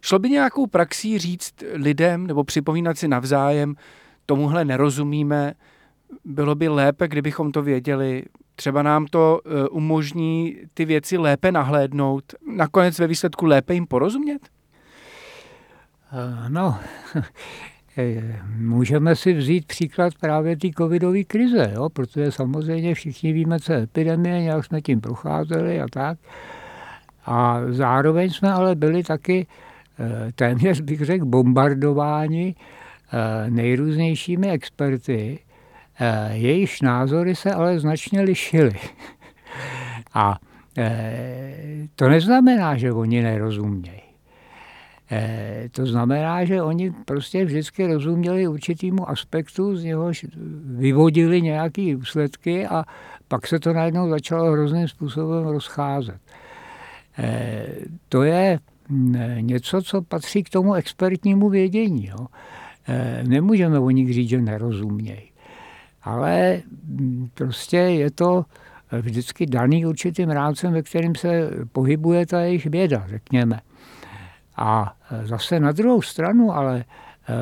Šlo 0.00 0.18
by 0.18 0.30
nějakou 0.30 0.66
praxí 0.66 1.18
říct 1.18 1.54
lidem 1.72 2.26
nebo 2.26 2.44
připomínat 2.44 2.98
si 2.98 3.08
navzájem, 3.08 3.74
tomuhle 4.26 4.64
nerozumíme, 4.64 5.54
bylo 6.24 6.54
by 6.54 6.68
lépe, 6.68 7.08
kdybychom 7.08 7.52
to 7.52 7.62
věděli, 7.62 8.24
Třeba 8.58 8.82
nám 8.82 9.06
to 9.06 9.40
eh, 9.44 9.68
umožní 9.68 10.56
ty 10.74 10.84
věci 10.84 11.18
lépe 11.18 11.52
nahlédnout, 11.52 12.24
nakonec 12.56 12.98
ve 12.98 13.06
výsledku 13.06 13.46
lépe 13.46 13.74
jim 13.74 13.86
porozumět? 13.86 14.48
Eh, 16.12 16.48
no, 16.48 16.78
eh, 17.98 18.40
můžeme 18.56 19.16
si 19.16 19.32
vzít 19.32 19.66
příklad 19.66 20.14
právě 20.20 20.56
té 20.56 20.68
covidové 20.78 21.24
krize, 21.24 21.72
jo? 21.74 21.88
protože 21.88 22.32
samozřejmě 22.32 22.94
všichni 22.94 23.32
víme, 23.32 23.60
co 23.60 23.72
je 23.72 23.82
epidemie, 23.82 24.40
nějak 24.40 24.64
jsme 24.64 24.80
tím 24.80 25.00
procházeli 25.00 25.80
a 25.80 25.86
tak. 25.92 26.18
A 27.26 27.60
zároveň 27.68 28.30
jsme 28.30 28.52
ale 28.52 28.74
byli 28.74 29.02
taky 29.02 29.46
téměř 30.34 30.80
bych 30.80 31.00
řekl 31.00 31.24
bombardováni 31.24 32.54
nejrůznějšími 33.48 34.50
experty, 34.50 35.38
Eh, 36.00 36.36
jejichž 36.36 36.80
názory 36.80 37.36
se 37.36 37.52
ale 37.52 37.80
značně 37.80 38.20
lišily. 38.20 38.74
A 40.14 40.38
eh, 40.78 41.88
to 41.94 42.08
neznamená, 42.08 42.76
že 42.76 42.92
oni 42.92 43.22
nerozumějí. 43.22 44.00
Eh, 45.10 45.68
to 45.72 45.86
znamená, 45.86 46.44
že 46.44 46.62
oni 46.62 46.90
prostě 47.04 47.44
vždycky 47.44 47.86
rozuměli 47.86 48.48
určitýmu 48.48 49.10
aspektu, 49.10 49.76
z 49.76 49.84
něhož 49.84 50.26
vyvodili 50.64 51.42
nějaké 51.42 51.94
důsledky 51.94 52.66
a 52.66 52.84
pak 53.28 53.46
se 53.46 53.60
to 53.60 53.72
najednou 53.72 54.10
začalo 54.10 54.52
hrozným 54.52 54.88
způsobem 54.88 55.46
rozcházet. 55.46 56.20
To 58.08 58.22
je 58.22 58.58
mm, 58.88 59.16
něco, 59.40 59.82
co 59.82 60.02
patří 60.02 60.42
k 60.42 60.50
tomu 60.50 60.74
expertnímu 60.74 61.48
vědění. 61.48 62.10
Nemůžeme 63.22 63.78
o 63.78 63.90
nich 63.90 64.14
říct, 64.14 64.28
že 64.28 64.40
nerozumějí. 64.40 65.27
Ale 66.08 66.62
mm, 66.84 67.28
prostě 67.34 67.76
je 67.76 68.10
to 68.10 68.44
vždycky 69.00 69.46
daný 69.46 69.86
určitým 69.86 70.30
rámcem, 70.30 70.72
ve 70.72 70.82
kterým 70.82 71.14
se 71.14 71.50
pohybuje 71.72 72.26
ta 72.26 72.40
jejich 72.40 72.66
věda, 72.66 73.04
řekněme. 73.08 73.60
A 74.56 74.96
zase 75.24 75.60
na 75.60 75.72
druhou 75.72 76.02
stranu, 76.02 76.52
ale 76.52 76.84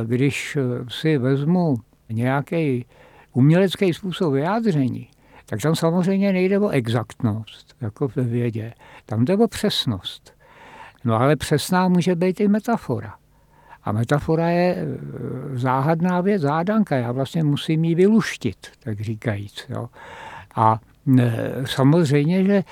když 0.05 0.59
si 0.88 1.18
vezmu 1.18 1.76
nějaký 2.09 2.87
umělecký 3.33 3.94
způsob 3.94 4.33
vyjádření, 4.33 5.09
tak 5.46 5.61
tam 5.61 5.76
samozřejmě 5.76 6.33
nejde 6.33 6.59
o 6.59 6.68
exaktnost, 6.68 7.74
jako 7.81 8.09
ve 8.16 8.22
vědě. 8.22 8.72
Tam 9.07 9.24
jde 9.24 9.37
o 9.37 9.48
přesnost. 9.48 10.35
No 11.05 11.14
ale 11.14 11.37
přesná 11.37 11.88
může 11.88 12.14
být 12.14 12.40
i 12.40 12.48
metafora. 12.48 13.14
A 13.87 13.92
metafora 13.92 14.49
je 14.49 14.77
e, 14.77 14.87
záhadná 15.59 16.20
věc, 16.20 16.42
zádanka. 16.42 16.96
Já 16.96 17.12
vlastně 17.12 17.44
musím 17.44 17.85
ji 17.85 17.94
vyluštit, 17.94 18.66
tak 18.83 19.01
říkajíc. 19.01 19.66
Jo. 19.68 19.88
A 20.57 20.81
e, 21.18 21.53
samozřejmě, 21.64 22.44
že 22.44 22.55
e, 22.55 22.64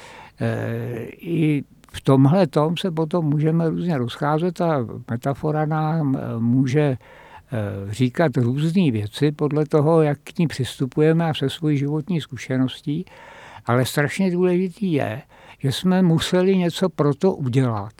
i 1.11 1.65
v 1.93 2.01
tomhle 2.01 2.47
tom 2.47 2.77
se 2.77 2.91
potom 2.91 3.25
můžeme 3.25 3.71
různě 3.71 3.99
rozcházet 3.99 4.61
a 4.61 4.87
metafora 5.11 5.67
nám 5.67 6.19
může 6.39 6.97
říkat 7.91 8.37
různé 8.37 8.91
věci 8.91 9.33
podle 9.33 9.67
toho, 9.67 10.03
jak 10.03 10.19
k 10.25 10.39
ní 10.39 10.47
přistupujeme 10.47 11.31
a 11.31 11.35
se 11.35 11.51
svojí 11.51 11.79
životní 11.79 12.21
zkušeností, 12.21 13.05
ale 13.67 13.85
strašně 13.85 14.31
důležitý 14.31 14.93
je, 14.93 15.23
že 15.59 15.73
jsme 15.73 16.03
museli 16.03 16.57
něco 16.57 16.89
pro 16.89 17.15
to 17.15 17.35
udělat, 17.35 17.93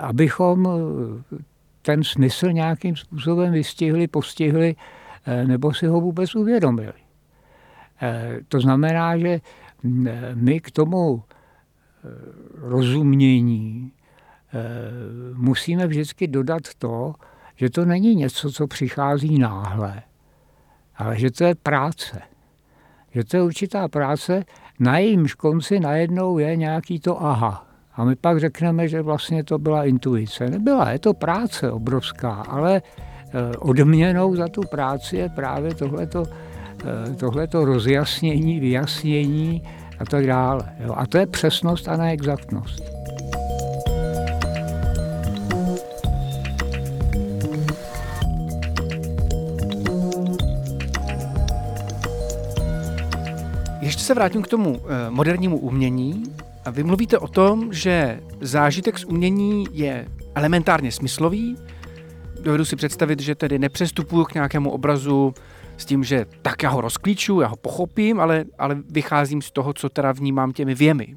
abychom 0.00 0.68
ten 1.84 2.04
smysl 2.04 2.52
nějakým 2.52 2.96
způsobem 2.96 3.52
vystihli, 3.52 4.08
postihli 4.08 4.76
eh, 5.26 5.44
nebo 5.44 5.74
si 5.74 5.86
ho 5.86 6.00
vůbec 6.00 6.34
uvědomili. 6.34 6.92
Eh, 8.02 8.38
to 8.48 8.60
znamená, 8.60 9.18
že 9.18 9.40
mm, 9.82 10.08
my 10.34 10.60
k 10.60 10.70
tomu 10.70 11.22
eh, 11.22 12.08
rozumění 12.54 13.92
musíme 15.34 15.86
vždycky 15.86 16.28
dodat 16.28 16.62
to, 16.78 17.14
že 17.56 17.70
to 17.70 17.84
není 17.84 18.14
něco, 18.14 18.52
co 18.52 18.66
přichází 18.66 19.38
náhle, 19.38 20.02
ale 20.96 21.18
že 21.18 21.30
to 21.30 21.44
je 21.44 21.54
práce. 21.54 22.20
Že 23.10 23.24
to 23.24 23.36
je 23.36 23.42
určitá 23.42 23.88
práce, 23.88 24.44
na 24.78 24.98
jejímž 24.98 25.34
konci 25.34 25.80
najednou 25.80 26.38
je 26.38 26.56
nějaký 26.56 27.00
to 27.00 27.22
aha. 27.22 27.73
A 27.96 28.04
my 28.04 28.16
pak 28.16 28.40
řekneme, 28.40 28.88
že 28.88 29.02
vlastně 29.02 29.44
to 29.44 29.58
byla 29.58 29.84
intuice. 29.84 30.50
Nebyla, 30.50 30.90
je 30.90 30.98
to 30.98 31.14
práce 31.14 31.70
obrovská, 31.70 32.32
ale 32.32 32.82
eh, 32.82 33.56
odměnou 33.56 34.36
za 34.36 34.48
tu 34.48 34.60
práci 34.60 35.16
je 35.16 35.28
právě 35.28 35.74
tohleto, 35.74 36.22
eh, 36.84 37.14
tohleto 37.14 37.64
rozjasnění, 37.64 38.60
vyjasnění 38.60 39.62
a 39.98 40.04
tak 40.04 40.26
dále. 40.26 40.62
A 40.94 41.06
to 41.06 41.18
je 41.18 41.26
přesnost 41.26 41.88
a 41.88 41.96
neexaktnost. 41.96 42.82
Ještě 53.80 54.02
se 54.02 54.14
vrátím 54.14 54.42
k 54.42 54.48
tomu 54.48 54.80
eh, 54.80 55.10
modernímu 55.10 55.58
umění. 55.58 56.33
A 56.64 56.70
vy 56.70 56.84
mluvíte 56.84 57.18
o 57.18 57.28
tom, 57.28 57.72
že 57.72 58.20
zážitek 58.40 58.98
z 58.98 59.04
umění 59.04 59.66
je 59.72 60.08
elementárně 60.34 60.92
smyslový. 60.92 61.56
Dovedu 62.40 62.64
si 62.64 62.76
představit, 62.76 63.20
že 63.20 63.34
tedy 63.34 63.58
nepřestupuju 63.58 64.24
k 64.24 64.34
nějakému 64.34 64.70
obrazu 64.70 65.34
s 65.76 65.84
tím, 65.84 66.04
že 66.04 66.26
tak 66.42 66.62
já 66.62 66.70
ho 66.70 66.80
rozklíču, 66.80 67.40
já 67.40 67.48
ho 67.48 67.56
pochopím, 67.56 68.20
ale, 68.20 68.44
ale 68.58 68.78
vycházím 68.90 69.42
z 69.42 69.50
toho, 69.50 69.72
co 69.72 69.88
teda 69.88 70.12
vnímám 70.12 70.52
těmi 70.52 70.74
věmy, 70.74 71.16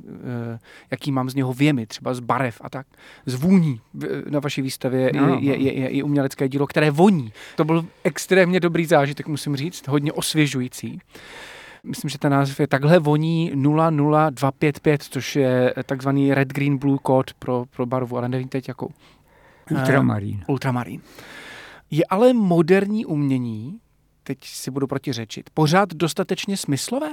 e, 0.53 0.60
jaký 0.91 1.12
mám 1.12 1.29
z 1.29 1.36
něho 1.36 1.53
věmy, 1.53 1.86
třeba 1.86 2.13
z 2.13 2.19
barev 2.19 2.57
a 2.62 2.69
tak, 2.69 2.88
z 3.25 3.36
vůní. 3.36 3.81
Na 4.29 4.39
vaší 4.39 4.62
výstavě 4.62 5.12
no, 5.15 5.39
je, 5.39 5.57
je, 5.57 5.73
je, 5.73 5.95
je 5.95 6.03
umělecké 6.03 6.49
dílo, 6.49 6.67
které 6.67 6.91
voní. 6.91 7.33
To 7.55 7.65
byl 7.65 7.86
extrémně 8.03 8.60
dobrý 8.60 8.86
zážitek, 8.86 9.27
musím 9.27 9.55
říct, 9.55 9.88
hodně 9.88 10.12
osvěžující 10.12 11.01
myslím, 11.83 12.09
že 12.09 12.17
ten 12.17 12.31
název 12.31 12.59
je 12.59 12.67
takhle 12.67 12.99
voní 12.99 13.51
00255, 13.55 15.03
což 15.03 15.35
je 15.35 15.73
takzvaný 15.85 16.33
red, 16.33 16.47
green, 16.47 16.77
blue 16.77 16.97
kód 17.01 17.33
pro, 17.33 17.65
pro 17.75 17.85
barvu, 17.85 18.17
ale 18.17 18.29
nevím 18.29 18.47
teď 18.47 18.67
jakou. 18.67 18.91
Ultramarín. 19.71 20.35
Uh, 20.35 20.43
ultramarín. 20.47 21.01
Je 21.91 22.05
ale 22.05 22.33
moderní 22.33 23.05
umění, 23.05 23.79
teď 24.23 24.37
si 24.43 24.71
budu 24.71 24.87
protiřečit, 24.87 25.49
pořád 25.53 25.93
dostatečně 25.93 26.57
smyslové? 26.57 27.11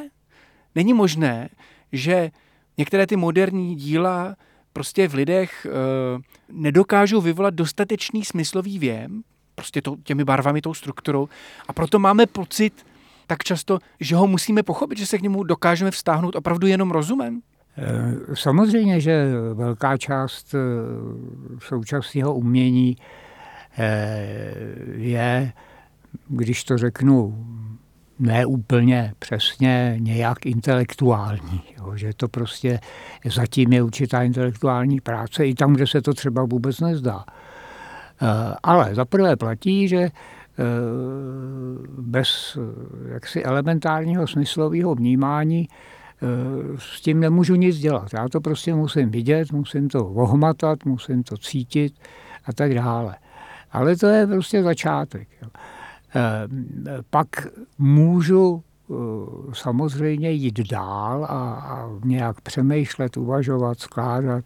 Není 0.74 0.92
možné, 0.92 1.48
že 1.92 2.30
některé 2.78 3.06
ty 3.06 3.16
moderní 3.16 3.74
díla 3.74 4.36
prostě 4.72 5.08
v 5.08 5.14
lidech 5.14 5.66
uh, 5.66 6.22
nedokážou 6.48 7.20
vyvolat 7.20 7.54
dostatečný 7.54 8.24
smyslový 8.24 8.78
věm, 8.78 9.22
prostě 9.54 9.82
to, 9.82 9.96
těmi 10.04 10.24
barvami, 10.24 10.60
tou 10.60 10.74
strukturou, 10.74 11.28
a 11.68 11.72
proto 11.72 11.98
máme 11.98 12.26
pocit, 12.26 12.86
tak 13.34 13.44
často, 13.44 13.78
že 14.00 14.16
ho 14.16 14.26
musíme 14.26 14.62
pochopit, 14.62 14.98
že 14.98 15.06
se 15.06 15.18
k 15.18 15.22
němu 15.22 15.44
dokážeme 15.44 15.90
vztáhnout 15.90 16.36
opravdu 16.36 16.66
jenom 16.66 16.90
rozumem? 16.90 17.40
Eh, 17.76 18.36
samozřejmě, 18.36 19.00
že 19.00 19.26
velká 19.54 19.96
část 19.96 20.54
eh, 20.54 20.58
současného 21.58 22.34
umění 22.34 22.96
eh, 23.78 24.54
je, 24.96 25.52
když 26.28 26.64
to 26.64 26.78
řeknu 26.78 27.46
ne 28.18 28.46
úplně 28.46 29.14
přesně, 29.18 29.96
nějak 29.98 30.46
intelektuální. 30.46 31.62
Jo, 31.78 31.96
že 31.96 32.10
to 32.16 32.28
prostě 32.28 32.80
zatím 33.24 33.72
je 33.72 33.82
určitá 33.82 34.22
intelektuální 34.22 35.00
práce, 35.00 35.46
i 35.46 35.54
tam, 35.54 35.72
kde 35.74 35.86
se 35.86 36.02
to 36.02 36.14
třeba 36.14 36.44
vůbec 36.44 36.80
nezdá. 36.80 37.24
Ale 38.62 38.94
za 38.94 39.04
prvé 39.04 39.36
platí, 39.36 39.88
že 39.88 40.10
bez 41.98 42.58
eh, 42.58 43.12
jaksi 43.12 43.42
elementárního 43.42 44.26
smyslového 44.26 44.94
vnímání 44.94 45.68
eh, 45.68 46.26
s 46.78 47.00
tím 47.00 47.20
nemůžu 47.20 47.54
nic 47.54 47.78
dělat. 47.78 48.08
Já 48.14 48.28
to 48.28 48.40
prostě 48.40 48.74
musím 48.74 49.10
vidět, 49.10 49.52
musím 49.52 49.88
to 49.88 50.06
ohmatat, 50.06 50.84
musím 50.84 51.22
to 51.22 51.36
cítit 51.36 51.94
a 52.44 52.52
tak 52.52 52.74
dále. 52.74 53.16
Ale 53.72 53.96
to 53.96 54.06
je 54.06 54.26
prostě 54.26 54.62
začátek. 54.62 55.28
Pak 57.10 57.28
můžu 57.78 58.62
samozřejmě 59.52 60.30
jít 60.30 60.60
dál 60.70 61.24
a, 61.24 61.28
a 61.54 61.90
nějak 62.04 62.40
přemýšlet, 62.40 63.16
uvažovat, 63.16 63.78
skládat, 63.78 64.44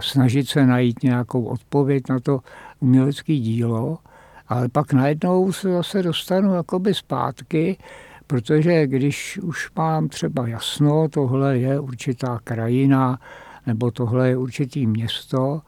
snažit 0.00 0.48
se 0.48 0.66
najít 0.66 1.02
nějakou 1.02 1.44
odpověď 1.44 2.02
na 2.08 2.20
to 2.20 2.40
umělecké 2.80 3.36
dílo, 3.36 3.98
ale 4.48 4.68
pak 4.68 4.92
najednou 4.92 5.52
se 5.52 5.72
zase 5.72 6.02
dostanu 6.02 6.54
jakoby 6.54 6.94
zpátky, 6.94 7.78
protože 8.26 8.86
když 8.86 9.38
už 9.42 9.70
mám 9.76 10.08
třeba 10.08 10.48
jasno, 10.48 11.08
tohle 11.08 11.58
je 11.58 11.80
určitá 11.80 12.40
krajina, 12.44 13.18
nebo 13.66 13.90
tohle 13.90 14.28
je 14.28 14.36
určitý 14.36 14.86
město, 14.86 15.62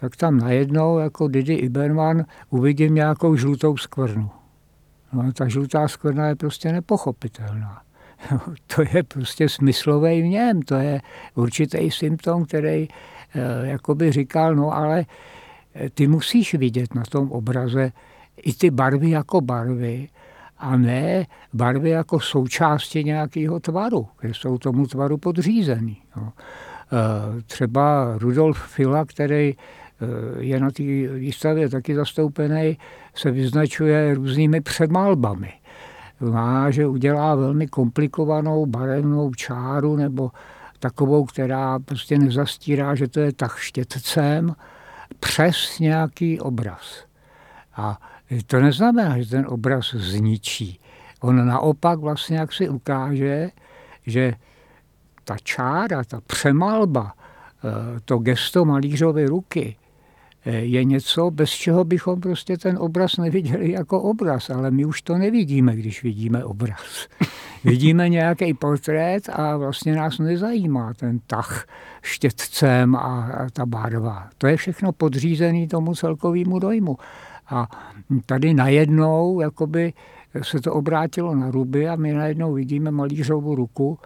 tak 0.00 0.16
tam 0.16 0.38
najednou 0.38 0.98
jako 0.98 1.28
Didi 1.28 1.54
Iberman 1.54 2.24
uvidím 2.50 2.94
nějakou 2.94 3.36
žlutou 3.36 3.76
skvrnu. 3.76 4.30
No, 5.12 5.32
ta 5.32 5.48
žlutá 5.48 5.88
skvrna 5.88 6.28
je 6.28 6.36
prostě 6.36 6.72
nepochopitelná. 6.72 7.82
to 8.76 8.82
je 8.92 9.02
prostě 9.02 9.48
smyslový 9.48 10.22
v 10.22 10.26
něm, 10.26 10.62
to 10.62 10.74
je 10.74 11.00
určitý 11.34 11.90
symptom, 11.90 12.44
který 12.44 12.88
eh, 12.88 13.66
jakoby 13.66 14.12
říkal, 14.12 14.54
no 14.54 14.74
ale 14.74 15.04
eh, 15.74 15.90
ty 15.90 16.06
musíš 16.06 16.54
vidět 16.54 16.94
na 16.94 17.02
tom 17.02 17.32
obraze 17.32 17.92
i 18.42 18.52
ty 18.52 18.70
barvy 18.70 19.10
jako 19.10 19.40
barvy 19.40 20.08
a 20.58 20.76
ne 20.76 21.26
barvy 21.52 21.90
jako 21.90 22.20
součástí 22.20 23.04
nějakého 23.04 23.60
tvaru, 23.60 24.08
které 24.16 24.34
jsou 24.34 24.58
tomu 24.58 24.86
tvaru 24.86 25.18
podřízený. 25.18 25.96
No. 26.16 26.32
Třeba 27.46 28.14
Rudolf 28.18 28.58
Fila, 28.58 29.04
který 29.04 29.48
e, 29.48 29.56
je 30.38 30.60
na 30.60 30.70
té 30.70 30.82
výstavě 31.12 31.68
taky 31.68 31.94
zastoupený, 31.94 32.78
se 33.14 33.30
vyznačuje 33.30 34.14
různými 34.14 34.60
předmalbami. 34.60 35.52
Má, 36.20 36.70
že 36.70 36.86
udělá 36.86 37.34
velmi 37.34 37.66
komplikovanou 37.66 38.66
barevnou 38.66 39.34
čáru 39.34 39.96
nebo 39.96 40.30
takovou, 40.78 41.24
která 41.24 41.78
prostě 41.78 42.18
nezastírá, 42.18 42.94
že 42.94 43.08
to 43.08 43.20
je 43.20 43.32
tak 43.32 43.56
štětcem, 43.56 44.54
přes 45.20 45.78
nějaký 45.78 46.40
obraz. 46.40 47.04
A 47.76 47.98
to 48.46 48.60
neznamená, 48.60 49.18
že 49.18 49.30
ten 49.30 49.46
obraz 49.48 49.94
zničí. 49.94 50.80
On 51.20 51.46
naopak 51.46 51.98
vlastně 51.98 52.38
jak 52.38 52.52
si 52.52 52.68
ukáže, 52.68 53.50
že 54.06 54.34
ta 55.24 55.36
čára, 55.42 56.04
ta 56.04 56.20
přemalba 56.26 57.12
to 58.04 58.18
gesto 58.18 58.64
malířovy 58.64 59.26
ruky 59.26 59.76
je 60.44 60.84
něco, 60.84 61.30
bez 61.30 61.50
čeho 61.50 61.84
bychom 61.84 62.20
prostě 62.20 62.56
ten 62.56 62.78
obraz 62.78 63.16
neviděli 63.16 63.72
jako 63.72 64.02
obraz, 64.02 64.50
ale 64.50 64.70
my 64.70 64.84
už 64.84 65.02
to 65.02 65.18
nevidíme, 65.18 65.76
když 65.76 66.02
vidíme 66.02 66.44
obraz. 66.44 67.08
Vidíme 67.64 68.08
nějaký 68.08 68.54
portrét 68.54 69.28
a 69.28 69.56
vlastně 69.56 69.94
nás 69.94 70.18
nezajímá 70.18 70.94
ten 70.94 71.20
tah 71.26 71.66
štětcem 72.02 72.96
a 72.96 73.28
ta 73.52 73.66
barva. 73.66 74.28
To 74.38 74.46
je 74.46 74.56
všechno 74.56 74.92
podřízený 74.92 75.68
tomu 75.68 75.94
celkovému 75.94 76.58
dojmu. 76.58 76.96
A 77.50 77.68
tady 78.26 78.54
najednou 78.54 79.40
jakoby 79.40 79.92
se 80.42 80.60
to 80.60 80.74
obrátilo 80.74 81.34
na 81.34 81.50
ruby 81.50 81.88
a 81.88 81.96
my 81.96 82.12
najednou 82.12 82.52
vidíme 82.52 82.90
malířovou 82.90 83.54
ruku, 83.54 83.98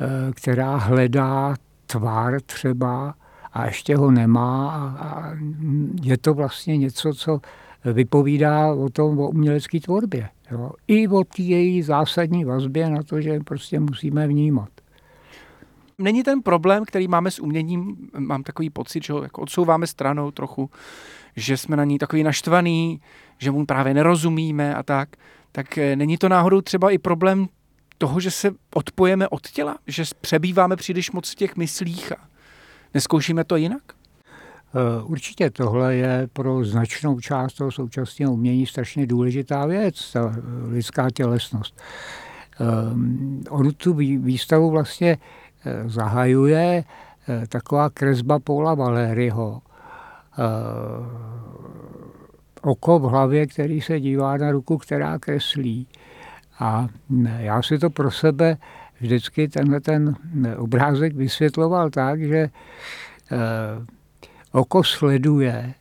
eh, 0.00 0.32
která 0.32 0.76
hledá 0.76 1.54
tvar 1.86 2.40
třeba 2.40 3.14
a 3.52 3.66
ještě 3.66 3.96
ho 3.96 4.10
nemá 4.10 4.70
a 4.98 5.32
je 6.02 6.18
to 6.18 6.34
vlastně 6.34 6.76
něco, 6.76 7.14
co 7.14 7.40
vypovídá 7.92 8.74
o 8.74 8.88
tom, 8.88 9.18
o 9.18 9.28
umělecké 9.28 9.80
tvorbě. 9.80 10.28
Jo. 10.50 10.70
I 10.88 11.08
o 11.08 11.24
té 11.24 11.42
její 11.42 11.82
zásadní 11.82 12.44
vazbě 12.44 12.90
na 12.90 13.02
to, 13.02 13.20
že 13.20 13.40
prostě 13.40 13.80
musíme 13.80 14.26
vnímat. 14.26 14.68
Není 15.98 16.22
ten 16.22 16.42
problém, 16.42 16.84
který 16.84 17.08
máme 17.08 17.30
s 17.30 17.40
uměním, 17.40 17.96
mám 18.18 18.42
takový 18.42 18.70
pocit, 18.70 19.04
že 19.04 19.12
ho 19.12 19.22
jako 19.22 19.40
odsouváme 19.40 19.86
stranou 19.86 20.30
trochu, 20.30 20.70
že 21.36 21.56
jsme 21.56 21.76
na 21.76 21.84
ní 21.84 21.98
takový 21.98 22.22
naštvaný, 22.22 23.00
že 23.38 23.50
mu 23.50 23.66
právě 23.66 23.94
nerozumíme 23.94 24.74
a 24.74 24.82
tak, 24.82 25.08
tak 25.52 25.78
eh, 25.78 25.96
není 25.96 26.18
to 26.18 26.28
náhodou 26.28 26.60
třeba 26.60 26.90
i 26.90 26.98
problém 26.98 27.48
toho, 27.98 28.20
že 28.20 28.30
se 28.30 28.50
odpojeme 28.74 29.28
od 29.28 29.50
těla, 29.50 29.78
že 29.86 30.04
přebýváme 30.20 30.76
příliš 30.76 31.10
moc 31.10 31.32
v 31.32 31.34
těch 31.34 31.56
myslích 31.56 32.12
a 32.12 32.16
neskoušíme 32.94 33.44
to 33.44 33.56
jinak? 33.56 33.82
Eh, 33.88 35.02
určitě 35.02 35.50
tohle 35.50 35.94
je 35.94 36.28
pro 36.32 36.64
značnou 36.64 37.20
část 37.20 37.54
toho 37.54 37.72
současného 37.72 38.32
umění 38.32 38.66
strašně 38.66 39.06
důležitá 39.06 39.66
věc, 39.66 40.12
ta 40.12 40.36
lidská 40.68 41.10
tělesnost. 41.10 41.80
Eh, 42.60 42.64
On 43.50 43.72
tu 43.72 43.94
výstavu 43.94 44.70
vlastně 44.70 45.18
zahajuje 45.86 46.84
taková 47.48 47.90
kresba 47.90 48.38
Paula 48.38 48.74
Valéryho, 48.74 49.62
oko 52.62 52.98
v 52.98 53.02
hlavě, 53.02 53.46
který 53.46 53.80
se 53.80 54.00
dívá 54.00 54.36
na 54.36 54.50
ruku, 54.50 54.78
která 54.78 55.18
kreslí. 55.18 55.86
A 56.58 56.88
já 57.38 57.62
si 57.62 57.78
to 57.78 57.90
pro 57.90 58.10
sebe 58.10 58.56
vždycky 59.00 59.48
tenhle 59.48 59.80
ten 59.80 60.16
obrázek 60.56 61.16
vysvětloval 61.16 61.90
tak, 61.90 62.22
že 62.22 62.38
eh, 62.38 62.50
oko 64.52 64.84
sleduje, 64.84 65.74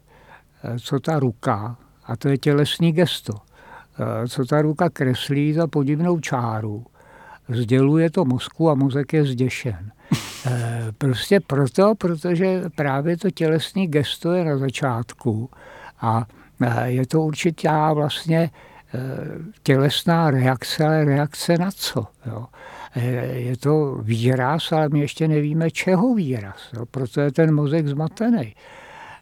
eh, 0.63 0.79
co 0.79 0.99
ta 0.99 1.19
ruka, 1.19 1.77
a 2.05 2.15
to 2.15 2.29
je 2.29 2.37
tělesný 2.37 2.91
gesto, 2.91 3.33
eh, 3.33 4.27
co 4.27 4.45
ta 4.45 4.61
ruka 4.61 4.89
kreslí 4.89 5.53
za 5.53 5.67
podivnou 5.67 6.19
čáru, 6.19 6.85
sděluje 7.49 8.09
to 8.09 8.25
mozku 8.25 8.69
a 8.69 8.75
mozek 8.75 9.13
je 9.13 9.25
zděšen. 9.25 9.91
Prostě 10.97 11.39
proto, 11.39 11.95
protože 11.95 12.61
právě 12.75 13.17
to 13.17 13.31
tělesný 13.31 13.87
gesto 13.87 14.33
je 14.33 14.45
na 14.45 14.57
začátku 14.57 15.49
a 16.01 16.25
je 16.83 17.07
to 17.07 17.21
určitá 17.21 17.93
vlastně 17.93 18.39
e, 18.39 18.49
tělesná 19.63 20.31
reakce, 20.31 20.85
ale 20.85 21.05
reakce 21.05 21.57
na 21.57 21.71
co? 21.71 22.07
Jo? 22.25 22.45
Je 23.33 23.57
to 23.57 23.95
výraz, 24.01 24.71
ale 24.71 24.89
my 24.89 24.99
ještě 24.99 25.27
nevíme, 25.27 25.71
čeho 25.71 26.15
výraz. 26.15 26.57
Jo? 26.73 26.85
Proto 26.85 27.21
je 27.21 27.31
ten 27.31 27.55
mozek 27.55 27.87
zmatený. 27.87 28.55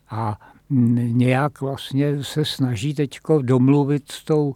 A 0.10 0.40
nějak 0.70 1.62
vlastně 1.62 2.24
se 2.24 2.46
snaží 2.46 2.94
teď 2.94 3.20
domluvit 3.42 4.12
s 4.12 4.24
tou 4.24 4.56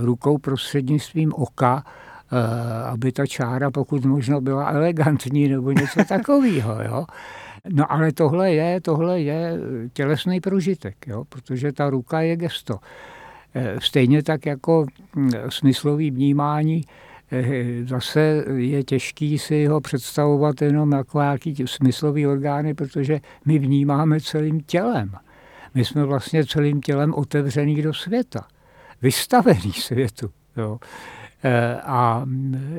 rukou 0.00 0.38
prostřednictvím 0.38 1.32
oka, 1.34 1.84
aby 2.92 3.12
ta 3.12 3.26
čára 3.26 3.70
pokud 3.70 4.04
možno 4.04 4.40
byla 4.40 4.70
elegantní 4.70 5.48
nebo 5.48 5.72
něco 5.72 6.04
takového. 6.08 6.82
Jo? 6.82 7.04
No 7.68 7.92
ale 7.92 8.12
tohle 8.12 8.52
je, 8.52 8.80
tohle 8.80 9.20
je 9.20 9.58
tělesný 9.92 10.40
prožitek, 10.40 11.06
jo? 11.06 11.24
protože 11.28 11.72
ta 11.72 11.90
ruka 11.90 12.20
je 12.20 12.36
gesto. 12.36 12.78
Eh, 13.58 13.76
stejně 13.80 14.22
tak 14.22 14.46
jako 14.46 14.86
hm, 15.16 15.30
smyslový 15.48 16.10
vnímání 16.10 16.84
eh, 17.32 17.84
zase 17.86 18.44
je 18.56 18.84
těžký 18.84 19.38
si 19.38 19.66
ho 19.66 19.80
představovat 19.80 20.62
jenom 20.62 20.92
jako 20.92 21.20
nějaký 21.20 21.64
smyslový 21.66 22.26
orgány, 22.26 22.74
protože 22.74 23.20
my 23.44 23.58
vnímáme 23.58 24.20
celým 24.20 24.60
tělem. 24.60 25.12
My 25.74 25.84
jsme 25.84 26.04
vlastně 26.04 26.46
celým 26.46 26.80
tělem 26.80 27.14
otevřený 27.14 27.82
do 27.82 27.94
světa, 27.94 28.46
vystavený 29.02 29.72
světu. 29.72 30.30
Jo. 30.56 30.78
Eh, 31.48 31.80
a 31.84 32.26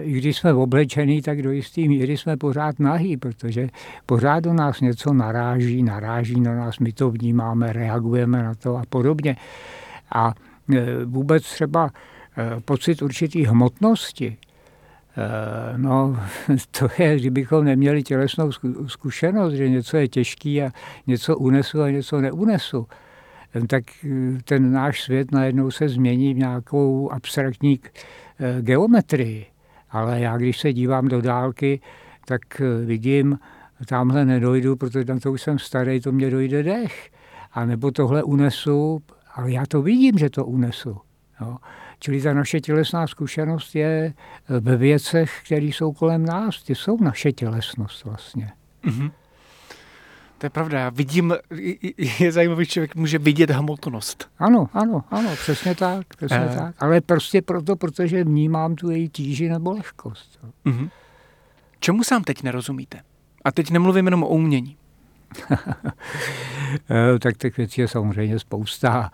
i 0.01 0.11
když 0.11 0.37
jsme 0.37 0.53
oblečení, 0.53 1.21
tak 1.21 1.41
do 1.41 1.51
jisté 1.51 1.81
míry 1.81 2.17
jsme 2.17 2.37
pořád 2.37 2.79
nahý, 2.79 3.17
protože 3.17 3.69
pořád 4.05 4.39
do 4.39 4.53
nás 4.53 4.81
něco 4.81 5.13
naráží, 5.13 5.83
naráží 5.83 6.39
na 6.39 6.55
nás, 6.55 6.79
my 6.79 6.93
to 6.93 7.09
vnímáme, 7.09 7.73
reagujeme 7.73 8.43
na 8.43 8.55
to 8.55 8.77
a 8.77 8.83
podobně. 8.89 9.35
A 10.11 10.33
eh, 10.75 11.05
vůbec 11.05 11.43
třeba 11.43 11.89
eh, 12.37 12.61
pocit 12.65 13.01
určitý 13.01 13.45
hmotnosti, 13.45 14.37
No, 15.77 16.19
to 16.79 16.87
je, 16.97 17.19
kdybychom 17.19 17.65
neměli 17.65 18.03
tělesnou 18.03 18.51
zkušenost, 18.87 19.53
že 19.53 19.69
něco 19.69 19.97
je 19.97 20.07
těžký 20.07 20.61
a 20.61 20.69
něco 21.07 21.37
unesu 21.37 21.81
a 21.81 21.89
něco 21.89 22.21
neunesu, 22.21 22.87
tak 23.67 23.83
ten 24.43 24.71
náš 24.71 25.01
svět 25.01 25.31
najednou 25.31 25.71
se 25.71 25.89
změní 25.89 26.33
v 26.33 26.37
nějakou 26.37 27.11
abstraktní 27.11 27.79
Eh, 27.79 28.26
geometrii, 28.61 29.45
ale 29.89 30.19
já 30.19 30.37
když 30.37 30.59
se 30.59 30.73
dívám 30.73 31.07
do 31.07 31.21
dálky, 31.21 31.79
tak 32.25 32.61
eh, 32.61 32.85
vidím, 32.85 33.39
tamhle 33.85 34.25
nedojdu, 34.25 34.75
protože 34.75 35.05
tam 35.05 35.19
to 35.19 35.31
už 35.31 35.41
jsem 35.41 35.59
starý, 35.59 35.99
to 35.99 36.11
mě 36.11 36.29
dojde 36.29 36.63
dech. 36.63 37.11
A 37.51 37.65
nebo 37.65 37.91
tohle 37.91 38.23
unesu, 38.23 39.01
ale 39.35 39.51
já 39.51 39.65
to 39.65 39.81
vidím, 39.81 40.17
že 40.17 40.29
to 40.29 40.45
unesu. 40.45 40.97
Jo. 41.41 41.57
Čili 41.99 42.21
ta 42.21 42.33
naše 42.33 42.61
tělesná 42.61 43.07
zkušenost 43.07 43.75
je 43.75 44.13
eh, 44.13 44.59
ve 44.59 44.77
věcech, 44.77 45.41
které 45.45 45.65
jsou 45.65 45.93
kolem 45.93 46.25
nás. 46.25 46.63
Ty 46.63 46.75
jsou 46.75 46.97
naše 47.03 47.31
tělesnost 47.31 48.05
vlastně. 48.05 48.51
Mm-hmm. 48.83 49.11
To 50.37 50.45
je 50.45 50.49
pravda, 50.49 50.79
já 50.79 50.89
vidím, 50.89 51.33
je 52.19 52.31
zajímavý, 52.31 52.65
že 52.65 52.71
člověk 52.71 52.95
může 52.95 53.19
vidět 53.19 53.49
hmotnost. 53.49 54.29
Ano, 54.39 54.69
ano, 54.73 55.03
ano, 55.11 55.29
přesně 55.35 55.75
tak, 55.75 56.15
přesně 56.15 56.47
eh. 56.51 56.55
tak. 56.55 56.75
Ale 56.79 57.01
prostě 57.01 57.41
proto, 57.41 57.75
protože 57.75 58.23
vnímám 58.23 58.75
tu 58.75 58.89
její 58.89 59.09
tíži 59.09 59.49
nebo 59.49 59.71
lehkost. 59.71 60.39
Mm-hmm. 60.65 60.89
Čemu 61.79 62.03
sám 62.03 62.23
teď 62.23 62.43
nerozumíte? 62.43 62.99
A 63.45 63.51
teď 63.51 63.71
nemluvím 63.71 64.05
jenom 64.05 64.23
o 64.23 64.27
umění. 64.27 64.77
Eh, 66.89 67.19
tak 67.19 67.37
těch 67.37 67.57
věcí 67.57 67.81
je 67.81 67.87
samozřejmě 67.87 68.39
spousta. 68.39 69.11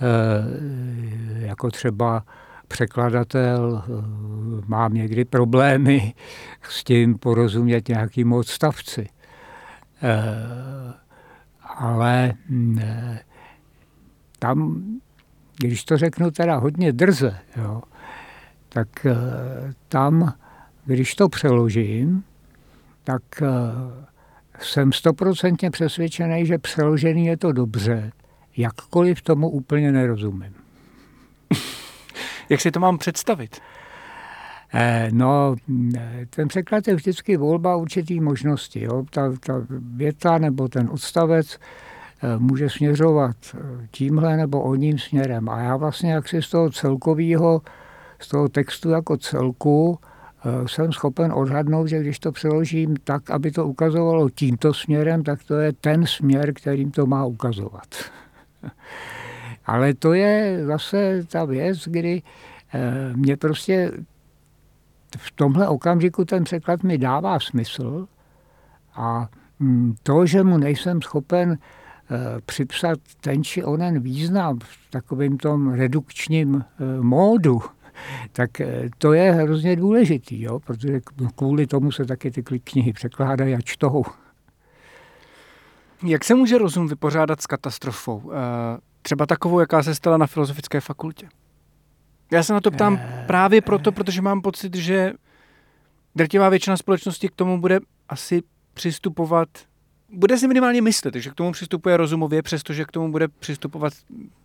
E, 0.00 1.46
jako 1.46 1.70
třeba 1.70 2.24
překladatel, 2.68 3.82
mám 4.66 4.94
někdy 4.94 5.24
problémy 5.24 6.14
s 6.68 6.84
tím 6.84 7.18
porozumět 7.18 7.88
nějakým 7.88 8.32
odstavci. 8.32 9.08
Eh, 10.02 10.94
ale 11.62 12.32
eh, 12.80 13.20
tam, 14.38 14.82
když 15.56 15.84
to 15.84 15.96
řeknu 15.96 16.30
teda 16.30 16.56
hodně 16.56 16.92
drze, 16.92 17.38
jo, 17.56 17.82
tak 18.68 19.06
eh, 19.06 19.14
tam, 19.88 20.34
když 20.84 21.14
to 21.14 21.28
přeložím, 21.28 22.24
tak 23.04 23.22
jsem 24.58 24.92
stoprocentně 24.92 25.70
přesvědčený, 25.70 26.46
že 26.46 26.58
přeložený 26.58 27.26
je 27.26 27.36
to 27.36 27.52
dobře, 27.52 28.12
jakkoliv 28.56 29.22
tomu 29.22 29.48
úplně 29.48 29.92
nerozumím. 29.92 30.54
Jak 32.48 32.60
si 32.60 32.70
to 32.70 32.80
mám 32.80 32.98
představit? 32.98 33.60
Eh, 34.74 35.08
no, 35.12 35.56
ten 36.30 36.48
překlad 36.48 36.88
je 36.88 36.94
vždycky 36.94 37.36
volba 37.36 37.76
určitý 37.76 38.20
možnosti. 38.20 38.84
Jo? 38.84 39.04
Ta, 39.10 39.32
ta 39.46 39.66
věta 39.70 40.38
nebo 40.38 40.68
ten 40.68 40.88
odstavec 40.92 41.58
eh, 42.22 42.38
může 42.38 42.70
směřovat 42.70 43.36
eh, 43.54 43.88
tímhle 43.90 44.36
nebo 44.36 44.62
oním 44.62 44.98
směrem. 44.98 45.48
A 45.48 45.60
já 45.60 45.76
vlastně 45.76 46.12
jak 46.12 46.28
si 46.28 46.42
z 46.42 46.50
toho 46.50 46.70
celkového, 46.70 47.62
z 48.18 48.28
toho 48.28 48.48
textu 48.48 48.90
jako 48.90 49.16
celku, 49.16 49.98
jsem 50.66 50.92
schopen 50.92 51.32
odhadnout, 51.32 51.86
že 51.86 52.00
když 52.00 52.18
to 52.18 52.32
přeložím 52.32 52.96
tak, 53.04 53.30
aby 53.30 53.50
to 53.50 53.66
ukazovalo 53.66 54.30
tímto 54.30 54.74
směrem, 54.74 55.22
tak 55.22 55.44
to 55.44 55.54
je 55.54 55.72
ten 55.72 56.06
směr, 56.06 56.54
kterým 56.54 56.90
to 56.90 57.06
má 57.06 57.24
ukazovat. 57.24 57.86
Ale 59.66 59.94
to 59.94 60.12
je 60.12 60.62
zase 60.66 61.24
ta 61.28 61.44
věc, 61.44 61.88
kdy 61.88 62.22
mě 63.14 63.36
prostě 63.36 63.92
v 65.16 65.30
tomhle 65.30 65.68
okamžiku 65.68 66.24
ten 66.24 66.44
překlad 66.44 66.82
mi 66.82 66.98
dává 66.98 67.40
smysl 67.40 68.08
a 68.94 69.28
mm, 69.58 69.94
to, 70.02 70.26
že 70.26 70.42
mu 70.42 70.58
nejsem 70.58 71.02
schopen 71.02 71.58
připsat 72.46 72.98
ten 73.20 73.44
či 73.44 73.64
onen 73.64 74.00
význam 74.00 74.58
v 74.58 74.90
takovém 74.90 75.38
tom 75.38 75.72
redukčním 75.72 76.64
módu, 77.00 77.60
tak 78.32 78.50
to 78.98 79.12
je 79.12 79.32
hrozně 79.32 79.76
důležitý, 79.76 80.42
jo? 80.42 80.60
protože 80.60 81.00
kvůli 81.36 81.66
tomu 81.66 81.92
se 81.92 82.04
taky 82.04 82.30
ty 82.30 82.42
knihy 82.42 82.92
překládají 82.92 83.54
a 83.54 83.60
čtou. 83.60 84.04
Jak 86.02 86.24
se 86.24 86.34
může 86.34 86.58
rozum 86.58 86.88
vypořádat 86.88 87.42
s 87.42 87.46
katastrofou? 87.46 88.32
Třeba 89.02 89.26
takovou, 89.26 89.60
jaká 89.60 89.82
se 89.82 89.94
stala 89.94 90.16
na 90.16 90.26
Filozofické 90.26 90.80
fakultě? 90.80 91.28
Já 92.30 92.42
se 92.42 92.52
na 92.52 92.60
to 92.60 92.70
ptám 92.70 93.00
právě 93.26 93.60
proto, 93.60 93.92
protože 93.92 94.22
mám 94.22 94.42
pocit, 94.42 94.76
že 94.76 95.12
drtivá 96.14 96.48
většina 96.48 96.76
společnosti 96.76 97.28
k 97.28 97.34
tomu 97.34 97.60
bude 97.60 97.80
asi 98.08 98.42
přistupovat, 98.74 99.48
bude 100.12 100.38
si 100.38 100.48
minimálně 100.48 100.82
myslet, 100.82 101.14
že 101.14 101.30
k 101.30 101.34
tomu 101.34 101.52
přistupuje 101.52 101.96
rozumově, 101.96 102.42
přestože 102.42 102.84
k 102.84 102.92
tomu 102.92 103.12
bude 103.12 103.28
přistupovat 103.28 103.92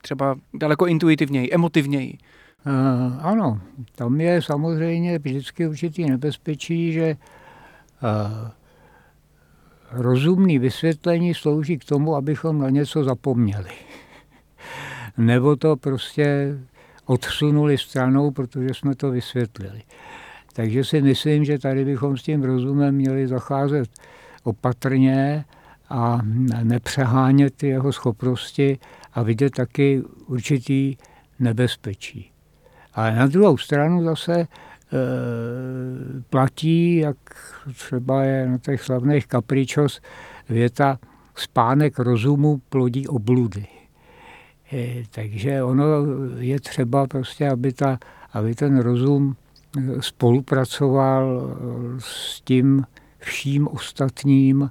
třeba 0.02 0.36
daleko 0.54 0.88
intuitivněji, 0.88 1.54
emotivněji. 1.54 2.18
Uh, 2.66 3.26
ano, 3.26 3.62
tam 3.96 4.22
je 4.22 4.42
samozřejmě 4.42 5.20
vždycky 5.20 5.68
určitý 5.68 6.06
nebezpečí, 6.06 6.94
že 6.94 7.18
uh, 8.04 8.50
rozumný 9.92 10.60
vysvětlení 10.60 11.34
slouží 11.34 11.78
k 11.78 11.86
tomu, 11.86 12.16
abychom 12.16 12.60
na 12.60 12.70
něco 12.70 13.04
zapomněli. 13.04 13.70
Nebo 15.18 15.56
to 15.56 15.76
prostě 15.76 16.58
odsunuli 17.06 17.78
stranou, 17.78 18.32
protože 18.32 18.70
jsme 18.74 18.96
to 18.96 19.12
vysvětlili. 19.12 19.82
Takže 20.54 20.84
si 20.84 21.02
myslím, 21.02 21.46
že 21.46 21.60
tady 21.60 21.86
bychom 21.86 22.18
s 22.18 22.24
tím 22.24 22.44
rozumem 22.44 22.96
měli 22.96 23.28
zacházet 23.28 23.90
opatrně 24.44 25.46
a 25.90 26.20
nepřehánět 26.64 27.64
jeho 27.64 27.94
schopnosti 27.94 28.80
a 29.14 29.24
vidět 29.24 29.54
taky 29.54 30.04
určitý 30.28 30.98
nebezpečí. 31.40 32.32
Ale 32.94 33.16
na 33.16 33.28
druhou 33.28 33.58
stranu 33.58 34.04
zase 34.04 34.40
e, 34.40 34.48
platí, 36.30 36.96
jak 36.98 37.18
třeba 37.74 38.24
je 38.24 38.48
na 38.48 38.58
těch 38.58 38.82
slavných 38.82 39.28
kapričos 39.28 40.02
věta, 40.50 41.00
spánek 41.36 42.00
rozumu 42.00 42.62
plodí 42.70 43.08
obludy. 43.08 43.66
E, 44.74 45.04
takže 45.12 45.64
ono 45.64 45.86
je 46.38 46.60
třeba 46.60 47.08
prostě, 47.08 47.50
aby, 47.50 47.74
ta, 47.74 48.00
aby 48.34 48.56
ten 48.56 48.80
rozum 48.80 49.36
spolupracoval 50.00 51.58
s 52.00 52.42
tím 52.42 52.86
vším 53.20 53.68
ostatním, 53.68 54.70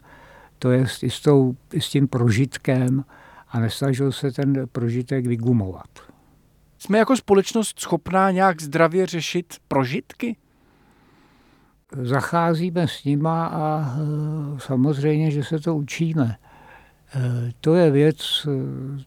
to 0.59 0.71
je 0.71 0.87
i 1.03 1.11
s, 1.11 1.21
tou, 1.21 1.57
i 1.73 1.81
s 1.81 1.89
tím 1.89 2.09
prožitkem 2.09 3.05
a 3.49 3.61
nesnažil 3.61 4.13
se 4.13 4.33
ten 4.33 4.69
prožitek 4.73 5.27
vygumovat. 5.27 5.89
Jsme 6.79 6.99
jako 6.99 7.17
společnost 7.17 7.81
schopná 7.81 8.31
nějak 8.31 8.63
zdravě 8.63 9.07
řešit 9.07 9.55
prožitky? 9.69 10.37
Zacházíme 12.03 12.89
s 12.89 13.05
nima 13.05 13.47
a 13.47 13.97
samozřejmě, 14.59 15.31
že 15.31 15.45
se 15.45 15.59
to 15.59 15.77
učíme. 15.77 16.37
To 17.61 17.75
je 17.75 17.91
věc 17.91 18.47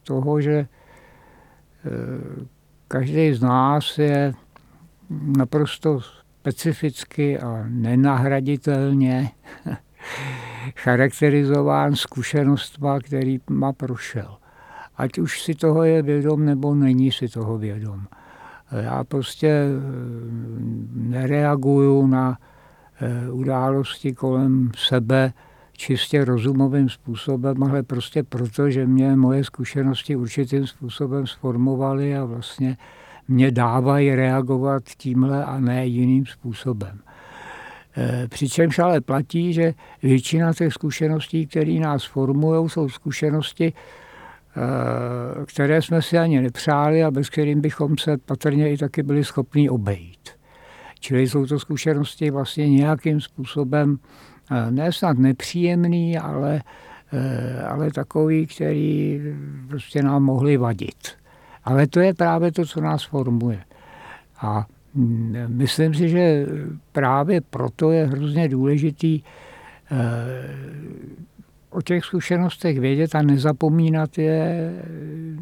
toho, 0.02 0.40
že 0.40 0.68
každý 2.88 3.34
z 3.34 3.40
nás 3.40 3.98
je 3.98 4.32
naprosto 5.36 6.00
specificky 6.00 7.38
a 7.38 7.64
nenahraditelně 7.68 9.30
charakterizován 10.76 11.96
zkušenostma, 11.96 13.00
který 13.00 13.40
má 13.50 13.72
prošel. 13.72 14.36
Ať 14.96 15.18
už 15.18 15.42
si 15.42 15.54
toho 15.54 15.84
je 15.84 16.02
vědom, 16.02 16.44
nebo 16.44 16.74
není 16.74 17.12
si 17.12 17.28
toho 17.28 17.58
vědom. 17.58 18.06
Já 18.80 19.04
prostě 19.04 19.48
eh, 19.48 19.70
nereaguju 20.92 22.06
na 22.06 22.38
eh, 23.00 23.30
události 23.30 24.14
kolem 24.14 24.70
sebe 24.76 25.32
čistě 25.76 26.24
rozumovým 26.24 26.88
způsobem, 26.88 27.62
ale 27.62 27.82
prostě 27.82 28.22
proto, 28.22 28.70
že 28.70 28.86
mě 28.86 29.16
moje 29.16 29.44
zkušenosti 29.44 30.16
určitým 30.16 30.66
způsobem 30.66 31.26
sformovaly 31.26 32.16
a 32.16 32.24
vlastně 32.24 32.76
mě 33.28 33.50
dávají 33.50 34.14
reagovat 34.14 34.82
tímhle 34.96 35.44
a 35.44 35.60
ne 35.60 35.86
jiným 35.86 36.26
způsobem. 36.26 36.98
E, 37.96 38.28
přičemž 38.28 38.78
ale 38.78 39.00
platí, 39.00 39.52
že 39.52 39.74
většina 40.02 40.52
těch 40.52 40.72
zkušeností, 40.72 41.46
které 41.46 41.72
nás 41.72 42.04
formují, 42.04 42.68
jsou 42.68 42.88
zkušenosti, 42.88 43.66
e, 43.66 43.72
které 45.46 45.82
jsme 45.82 46.02
si 46.02 46.18
ani 46.18 46.40
nepřáli 46.40 47.04
a 47.04 47.10
bez 47.10 47.30
kterým 47.30 47.60
bychom 47.60 47.98
se 47.98 48.16
patrně 48.16 48.72
i 48.72 48.76
taky 48.76 49.02
byli 49.02 49.24
schopni 49.24 49.70
obejít. 49.70 50.30
Čili 51.00 51.28
jsou 51.28 51.46
to 51.46 51.58
zkušenosti 51.58 52.30
vlastně 52.30 52.68
nějakým 52.68 53.20
způsobem 53.20 53.98
ne 54.70 54.92
snad 54.92 55.18
nepříjemný, 55.18 56.18
ale, 56.18 56.62
ale 57.68 57.90
takový, 57.90 58.46
který 58.46 59.20
prostě 59.68 60.02
nám 60.02 60.22
mohli 60.22 60.56
vadit. 60.56 61.08
Ale 61.64 61.86
to 61.86 62.00
je 62.00 62.14
právě 62.14 62.52
to, 62.52 62.66
co 62.66 62.80
nás 62.80 63.04
formuje. 63.04 63.60
A 64.40 64.66
mm, 64.94 65.34
myslím 65.48 65.94
si, 65.94 66.08
že 66.08 66.46
právě 66.92 67.40
proto 67.40 67.90
je 67.90 68.06
hrozně 68.06 68.48
důležitý 68.48 69.22
eh, 69.22 69.96
o 71.70 71.82
těch 71.82 72.04
zkušenostech 72.04 72.80
vědět 72.80 73.14
a 73.14 73.22
nezapomínat 73.22 74.18
je, 74.18 74.72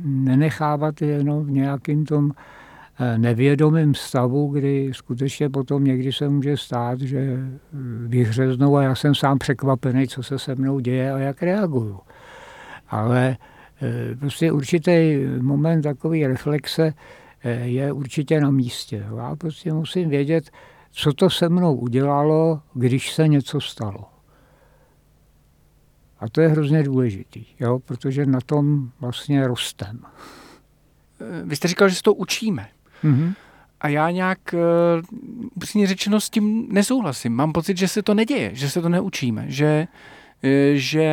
nenechávat 0.04 1.02
je 1.02 1.08
jenom 1.08 1.44
v 1.44 1.50
nějakým 1.50 2.04
tom 2.04 2.30
eh, 2.30 2.63
nevědomém 3.16 3.94
stavu, 3.94 4.48
kdy 4.48 4.90
skutečně 4.94 5.50
potom 5.50 5.84
někdy 5.84 6.12
se 6.12 6.28
může 6.28 6.56
stát, 6.56 7.00
že 7.00 7.38
vyhřeznou 8.06 8.76
a 8.76 8.82
já 8.82 8.94
jsem 8.94 9.14
sám 9.14 9.38
překvapený, 9.38 10.08
co 10.08 10.22
se 10.22 10.38
se 10.38 10.54
mnou 10.54 10.80
děje 10.80 11.12
a 11.12 11.18
jak 11.18 11.42
reaguju. 11.42 12.00
Ale 12.88 13.36
Eh, 13.82 14.16
prostě 14.16 14.52
určitý 14.52 15.16
moment 15.40 15.82
takové 15.82 16.28
reflexe 16.28 16.94
eh, 17.42 17.50
je 17.50 17.92
určitě 17.92 18.40
na 18.40 18.50
místě. 18.50 19.06
Já 19.16 19.36
prostě 19.36 19.72
musím 19.72 20.08
vědět, 20.08 20.50
co 20.90 21.12
to 21.12 21.30
se 21.30 21.48
mnou 21.48 21.76
udělalo, 21.76 22.60
když 22.74 23.12
se 23.12 23.28
něco 23.28 23.60
stalo. 23.60 24.04
A 26.20 26.28
to 26.28 26.40
je 26.40 26.48
hrozně 26.48 26.82
důležitý, 26.82 27.46
jo? 27.60 27.78
protože 27.78 28.26
na 28.26 28.40
tom 28.40 28.90
vlastně 29.00 29.46
rostem. 29.46 30.00
Vy 31.44 31.56
jste 31.56 31.68
říkal, 31.68 31.88
že 31.88 31.94
se 31.94 32.02
to 32.02 32.14
učíme. 32.14 32.68
Mm-hmm. 33.04 33.34
A 33.80 33.88
já 33.88 34.10
nějak, 34.10 34.38
upřímně 35.54 35.86
řečeno, 35.86 36.20
s 36.20 36.30
tím 36.30 36.66
nesouhlasím. 36.70 37.32
Mám 37.32 37.52
pocit, 37.52 37.76
že 37.76 37.88
se 37.88 38.02
to 38.02 38.14
neděje, 38.14 38.50
že 38.54 38.70
se 38.70 38.82
to 38.82 38.88
neučíme, 38.88 39.44
že, 39.48 39.86
že 40.74 41.10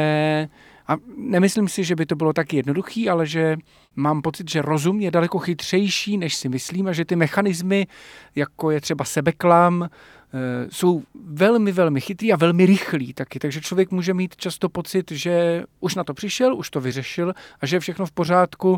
a 0.92 0.98
nemyslím 1.18 1.68
si, 1.68 1.84
že 1.84 1.96
by 1.96 2.06
to 2.06 2.16
bylo 2.16 2.34
tak 2.34 2.54
jednoduchý, 2.54 3.10
ale 3.10 3.28
že 3.28 3.58
mám 3.96 4.22
pocit, 4.22 4.50
že 4.50 4.62
rozum 4.62 5.00
je 5.00 5.12
daleko 5.12 5.40
chytřejší, 5.40 6.18
než 6.18 6.36
si 6.36 6.50
myslím 6.50 6.88
a 6.88 6.94
že 6.94 7.06
ty 7.06 7.16
mechanismy, 7.16 7.88
jako 8.36 8.72
je 8.72 8.82
třeba 8.82 9.06
sebeklam, 9.06 9.84
eh, 9.84 10.68
jsou 10.72 11.04
velmi, 11.26 11.72
velmi 11.72 12.02
chytrý 12.02 12.34
a 12.34 12.36
velmi 12.36 12.66
rychlý 12.66 13.14
taky. 13.14 13.40
Takže 13.40 13.62
člověk 13.62 13.92
může 13.92 14.14
mít 14.14 14.36
často 14.36 14.70
pocit, 14.70 15.12
že 15.12 15.64
už 15.80 15.96
na 15.96 16.04
to 16.04 16.14
přišel, 16.14 16.56
už 16.56 16.70
to 16.70 16.82
vyřešil 16.82 17.34
a 17.62 17.66
že 17.66 17.76
je 17.76 17.80
všechno 17.80 18.06
v 18.06 18.12
pořádku 18.12 18.78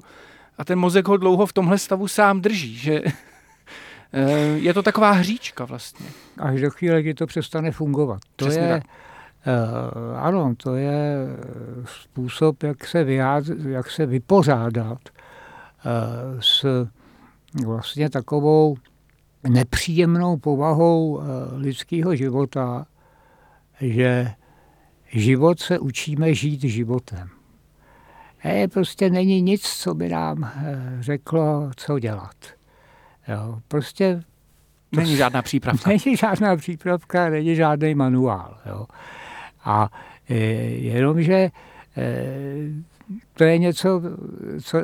a 0.58 0.66
ten 0.66 0.80
mozek 0.80 1.08
ho 1.08 1.18
dlouho 1.18 1.46
v 1.46 1.54
tomhle 1.54 1.78
stavu 1.78 2.08
sám 2.08 2.42
drží. 2.42 2.76
Že 2.76 3.02
eh, 4.14 4.32
je 4.48 4.74
to 4.74 4.84
taková 4.84 5.12
hříčka 5.12 5.66
vlastně. 5.66 6.06
Až 6.38 6.62
do 6.62 6.70
chvíle, 6.70 7.02
kdy 7.02 7.14
to 7.14 7.28
přestane 7.28 7.72
fungovat. 7.72 8.20
To 8.36 8.46
Přesně 8.46 8.64
je, 8.64 8.70
tak 8.70 8.84
Eh, 9.46 10.18
ano, 10.18 10.54
to 10.58 10.76
je 10.76 11.28
způsob, 11.86 12.64
jak 12.64 12.88
se, 12.88 13.04
vyjádř, 13.04 13.52
jak 13.68 13.92
se 13.92 14.06
vypořádat 14.06 15.00
eh, 15.06 16.42
s 16.42 16.88
vlastně 17.66 18.10
takovou 18.10 18.76
nepříjemnou 19.50 20.38
povahou 20.38 21.22
eh, 21.22 21.26
lidského 21.56 22.16
života, 22.16 22.86
že 23.82 24.32
život 25.12 25.60
se 25.60 25.80
učíme 25.80 26.34
žít 26.34 26.62
životem. 26.62 27.30
E, 28.46 28.68
prostě 28.68 29.10
není 29.10 29.42
nic, 29.42 29.62
co 29.62 29.94
by 29.94 30.10
nám 30.10 30.52
řeklo, 31.00 31.72
co 31.76 32.00
dělat. 32.00 32.36
Jo, 33.28 33.60
prostě 33.68 34.24
Není 34.96 35.16
žádná 35.16 35.42
přípravka. 35.42 35.90
Není 35.90 36.18
žádná 36.18 36.56
přípravka, 36.56 37.30
není 37.30 37.56
žádný 37.56 37.96
manuál. 37.96 38.58
Jo. 38.66 38.86
A 39.64 39.90
e, 40.30 40.36
jenomže 40.36 41.34
e, 41.34 41.52
to 43.34 43.44
je 43.44 43.58
něco, 43.58 44.02
co, 44.64 44.78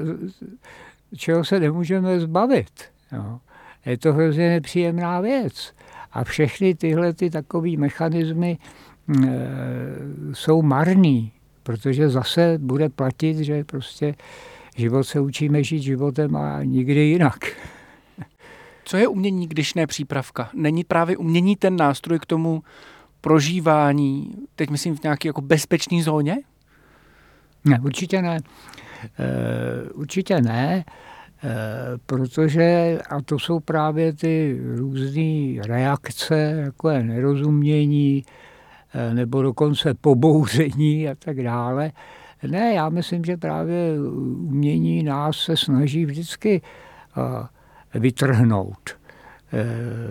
čeho 1.15 1.45
se 1.45 1.59
nemůžeme 1.59 2.19
zbavit. 2.19 2.83
Jo. 3.11 3.39
Je 3.85 3.97
to 3.97 4.13
hrozně 4.13 4.49
nepříjemná 4.49 5.21
věc. 5.21 5.73
A 6.11 6.23
všechny 6.23 6.75
tyhle 6.75 7.13
ty 7.13 7.29
takové 7.29 7.77
mechanismy 7.77 8.57
jsou 10.33 10.61
marný, 10.61 11.31
protože 11.69 12.09
zase 12.09 12.57
bude 12.57 12.89
platit, 12.89 13.37
že 13.37 13.63
prostě 13.63 14.15
život 14.77 15.03
se 15.03 15.19
učíme 15.19 15.63
žít 15.63 15.81
životem 15.81 16.35
a 16.35 16.63
nikdy 16.63 16.99
jinak. 16.99 17.37
Co 18.85 18.97
je 18.97 19.07
umění, 19.07 19.47
když 19.47 19.73
ne 19.73 19.87
přípravka? 19.87 20.49
Není 20.53 20.83
právě 20.83 21.17
umění 21.17 21.55
ten 21.55 21.75
nástroj 21.75 22.19
k 22.19 22.25
tomu 22.25 22.63
prožívání, 23.21 24.35
teď 24.55 24.69
myslím 24.69 24.95
v 24.95 25.03
nějaké 25.03 25.29
jako 25.29 25.41
bezpečné 25.41 26.03
zóně? 26.03 26.37
Ne, 27.65 27.79
určitě 27.83 28.21
ne. 28.21 28.37
E, 29.19 29.91
určitě 29.91 30.41
ne, 30.41 30.75
e, 30.75 30.85
protože, 32.05 32.97
a 33.09 33.21
to 33.21 33.39
jsou 33.39 33.59
právě 33.59 34.13
ty 34.13 34.59
různé 34.75 35.61
reakce, 35.67 36.61
jako 36.65 36.89
je 36.89 37.03
nerozumění, 37.03 38.23
e, 38.27 38.48
nebo 39.13 39.41
dokonce 39.41 39.93
pobouření 39.93 41.09
a 41.09 41.15
tak 41.15 41.43
dále. 41.43 41.91
Ne, 42.47 42.73
já 42.73 42.89
myslím, 42.89 43.25
že 43.25 43.37
právě 43.37 43.99
umění 44.39 45.03
nás 45.03 45.37
se 45.37 45.57
snaží 45.57 46.05
vždycky 46.05 46.61
vytrhnout. 47.93 48.97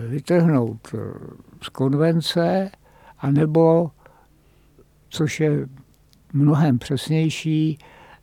Vytrhnout 0.07 0.95
z 1.61 1.69
konvence, 1.69 2.71
anebo, 3.19 3.91
což 5.09 5.39
je 5.39 5.67
mnohem 6.33 6.79
přesnější, 6.79 7.77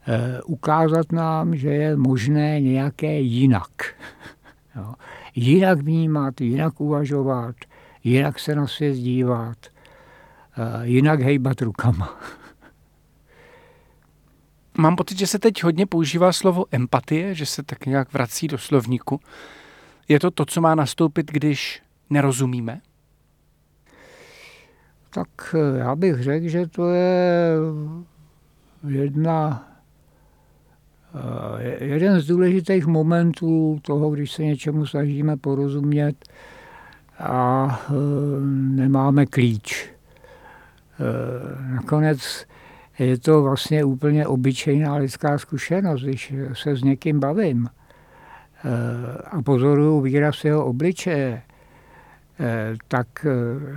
eh, 0.09 0.43
ukázat 0.43 1.13
nám, 1.13 1.57
že 1.57 1.69
je 1.69 1.97
možné 1.97 2.61
nějaké 2.61 3.21
jinak. 3.21 3.71
Jinak 5.35 5.79
vnímat, 5.79 6.41
jinak 6.41 6.81
uvažovat, 6.81 7.57
jinak 8.05 8.39
se 8.39 8.55
na 8.55 8.67
svět 8.67 8.95
dívat, 8.95 9.57
eh, 9.67 9.76
jinak 10.83 11.21
hejbat 11.21 11.63
rukama. 11.63 12.21
Mám 14.79 14.97
pocit, 14.97 15.19
že 15.19 15.27
se 15.27 15.39
teď 15.39 15.63
hodně 15.63 15.87
používá 15.87 16.33
slovo 16.33 16.65
empatie, 16.71 17.35
že 17.35 17.47
se 17.47 17.63
tak 17.63 17.87
nějak 17.87 18.13
vrací 18.13 18.49
do 18.49 18.59
slovníku. 18.59 19.21
Je 20.09 20.21
to 20.21 20.31
to, 20.31 20.45
co 20.45 20.61
má 20.61 20.75
nastoupit, 20.75 21.33
když 21.33 21.83
nerozumíme? 22.11 22.81
tak 25.17 25.55
eh, 25.55 25.79
já 25.79 25.97
bych 25.97 26.23
řekl, 26.23 26.49
že 26.49 26.67
to 26.67 26.91
je 26.91 27.57
jedna, 28.89 29.69
eh, 31.61 31.85
jeden 31.85 32.21
z 32.21 32.27
důležitých 32.27 32.87
momentů 32.87 33.79
toho, 33.83 34.11
když 34.11 34.33
se 34.33 34.45
něčemu 34.45 34.87
snažíme 34.87 35.37
porozumět 35.37 36.17
a 37.19 37.69
eh, 37.89 37.93
nemáme 38.71 39.27
klíč. 39.27 39.96
Nakonec 41.75 42.47
je 42.99 43.19
to 43.19 43.43
vlastně 43.43 43.85
úplně 43.85 44.27
obyčejná 44.27 44.95
lidská 44.95 45.39
zkušenost, 45.39 46.03
když 46.03 46.35
se 46.53 46.77
s 46.77 46.83
někým 46.83 47.21
bavím 47.21 47.69
a 49.31 49.43
pozoruju 49.43 50.01
výraz 50.01 50.45
jeho 50.45 50.65
obličeje, 50.65 51.43
Eh, 52.41 52.77
tak 52.89 53.27
eh, 53.27 53.31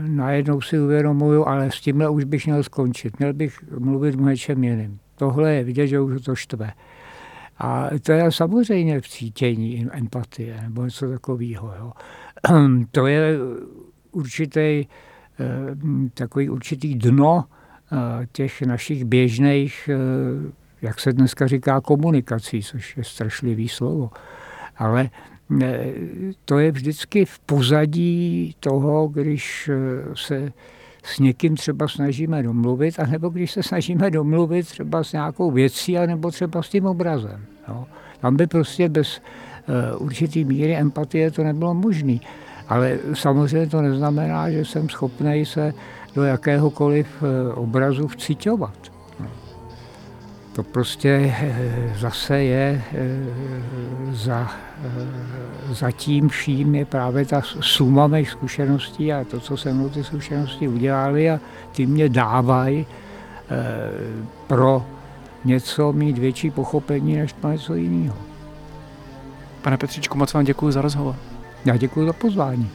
najednou 0.08 0.62
si 0.62 0.80
uvědomuju, 0.80 1.46
ale 1.46 1.72
s 1.72 1.82
tímhle 1.82 2.10
už 2.10 2.24
bych 2.24 2.46
měl 2.46 2.64
skončit. 2.64 3.20
Měl 3.20 3.34
bych 3.34 3.64
mluvit 3.80 4.16
o 4.16 4.30
něčem 4.30 4.64
jiném. 4.64 5.00
Tohle 5.16 5.54
je 5.54 5.64
vidět, 5.64 5.88
že 5.88 6.00
už 6.00 6.22
to 6.22 6.36
štve. 6.36 6.72
A 7.58 7.90
to 8.04 8.12
je 8.12 8.32
samozřejmě 8.32 9.02
v 9.02 9.08
cítění 9.08 9.88
empatie 9.92 10.62
nebo 10.62 10.86
něco 10.86 11.10
takového. 11.10 11.94
To 12.92 13.08
je 13.08 13.38
určitý, 14.12 14.60
eh, 14.60 14.86
takový 16.14 16.50
určitý 16.50 16.96
dno 16.96 17.46
těch 18.32 18.62
našich 18.62 19.06
běžných, 19.06 19.90
jak 20.82 21.00
se 21.00 21.14
dneska 21.14 21.48
říká, 21.48 21.82
komunikací, 21.82 22.64
což 22.64 22.98
je 22.98 23.04
strašlivý 23.04 23.70
slovo. 23.70 24.10
Ale 24.78 25.10
to 26.46 26.60
je 26.60 26.72
vždycky 26.72 27.26
v 27.26 27.40
pozadí 27.40 28.56
toho, 28.60 29.08
když 29.08 29.70
eh, 29.74 30.16
se 30.16 30.52
s 31.04 31.20
někým 31.20 31.56
třeba 31.56 31.88
snažíme 31.88 32.44
domluvit, 32.44 33.00
anebo 33.00 33.30
když 33.30 33.52
se 33.52 33.64
snažíme 33.64 34.12
domluvit 34.12 34.68
třeba 34.68 35.04
s 35.04 35.14
nějakou 35.14 35.52
věcí, 35.52 35.98
anebo 35.98 36.32
třeba 36.32 36.64
s 36.64 36.70
tím 36.70 36.86
obrazem. 36.86 37.46
Jo. 37.68 37.86
Tam 38.20 38.38
by 38.38 38.48
prostě 38.48 38.90
bez 38.90 39.22
určitý 39.98 40.46
míry 40.46 40.76
empatie 40.76 41.32
to 41.32 41.44
nebylo 41.44 41.74
možné. 41.74 42.18
Ale 42.70 42.98
samozřejmě 43.14 43.68
to 43.68 43.82
neznamená, 43.82 44.52
že 44.52 44.66
jsem 44.66 44.90
schopný 44.90 45.46
se 45.46 45.74
do 46.16 46.24
jakéhokoliv 46.24 47.08
uh, 47.22 47.64
obrazu 47.64 48.08
vcitovat 48.08 49.00
to 50.60 50.64
prostě 50.64 51.36
eh, 51.40 51.94
zase 52.00 52.44
je 52.44 52.84
eh, 52.94 53.08
za, 54.12 54.52
eh, 54.84 55.74
za 55.74 55.92
tím 55.92 56.30
vším 56.30 56.76
je 56.76 56.86
právě 56.86 57.26
ta 57.26 57.42
suma 57.42 58.08
mých 58.08 58.30
zkušeností 58.30 59.14
a 59.14 59.24
to, 59.24 59.40
co 59.40 59.58
se 59.58 59.74
mnou 59.74 59.90
ty 59.90 60.04
zkušenosti 60.04 60.68
udělali 60.68 61.32
a 61.32 61.40
ty 61.72 61.86
mě 61.86 62.10
dávají 62.10 62.86
pro 64.48 64.86
něco 65.46 65.94
mít 65.94 66.18
větší 66.18 66.52
pochopení 66.52 67.16
než 67.16 67.34
pro 67.34 67.52
něco 67.52 67.76
jiného. 67.76 68.16
Pane 69.62 69.78
Petřičku, 69.78 70.18
moc 70.18 70.34
vám 70.34 70.46
děkuji 70.46 70.72
za 70.72 70.82
rozhovor. 70.82 71.16
Já 71.66 71.78
děkuji 71.78 72.06
za 72.06 72.14
pozvání. 72.14 72.70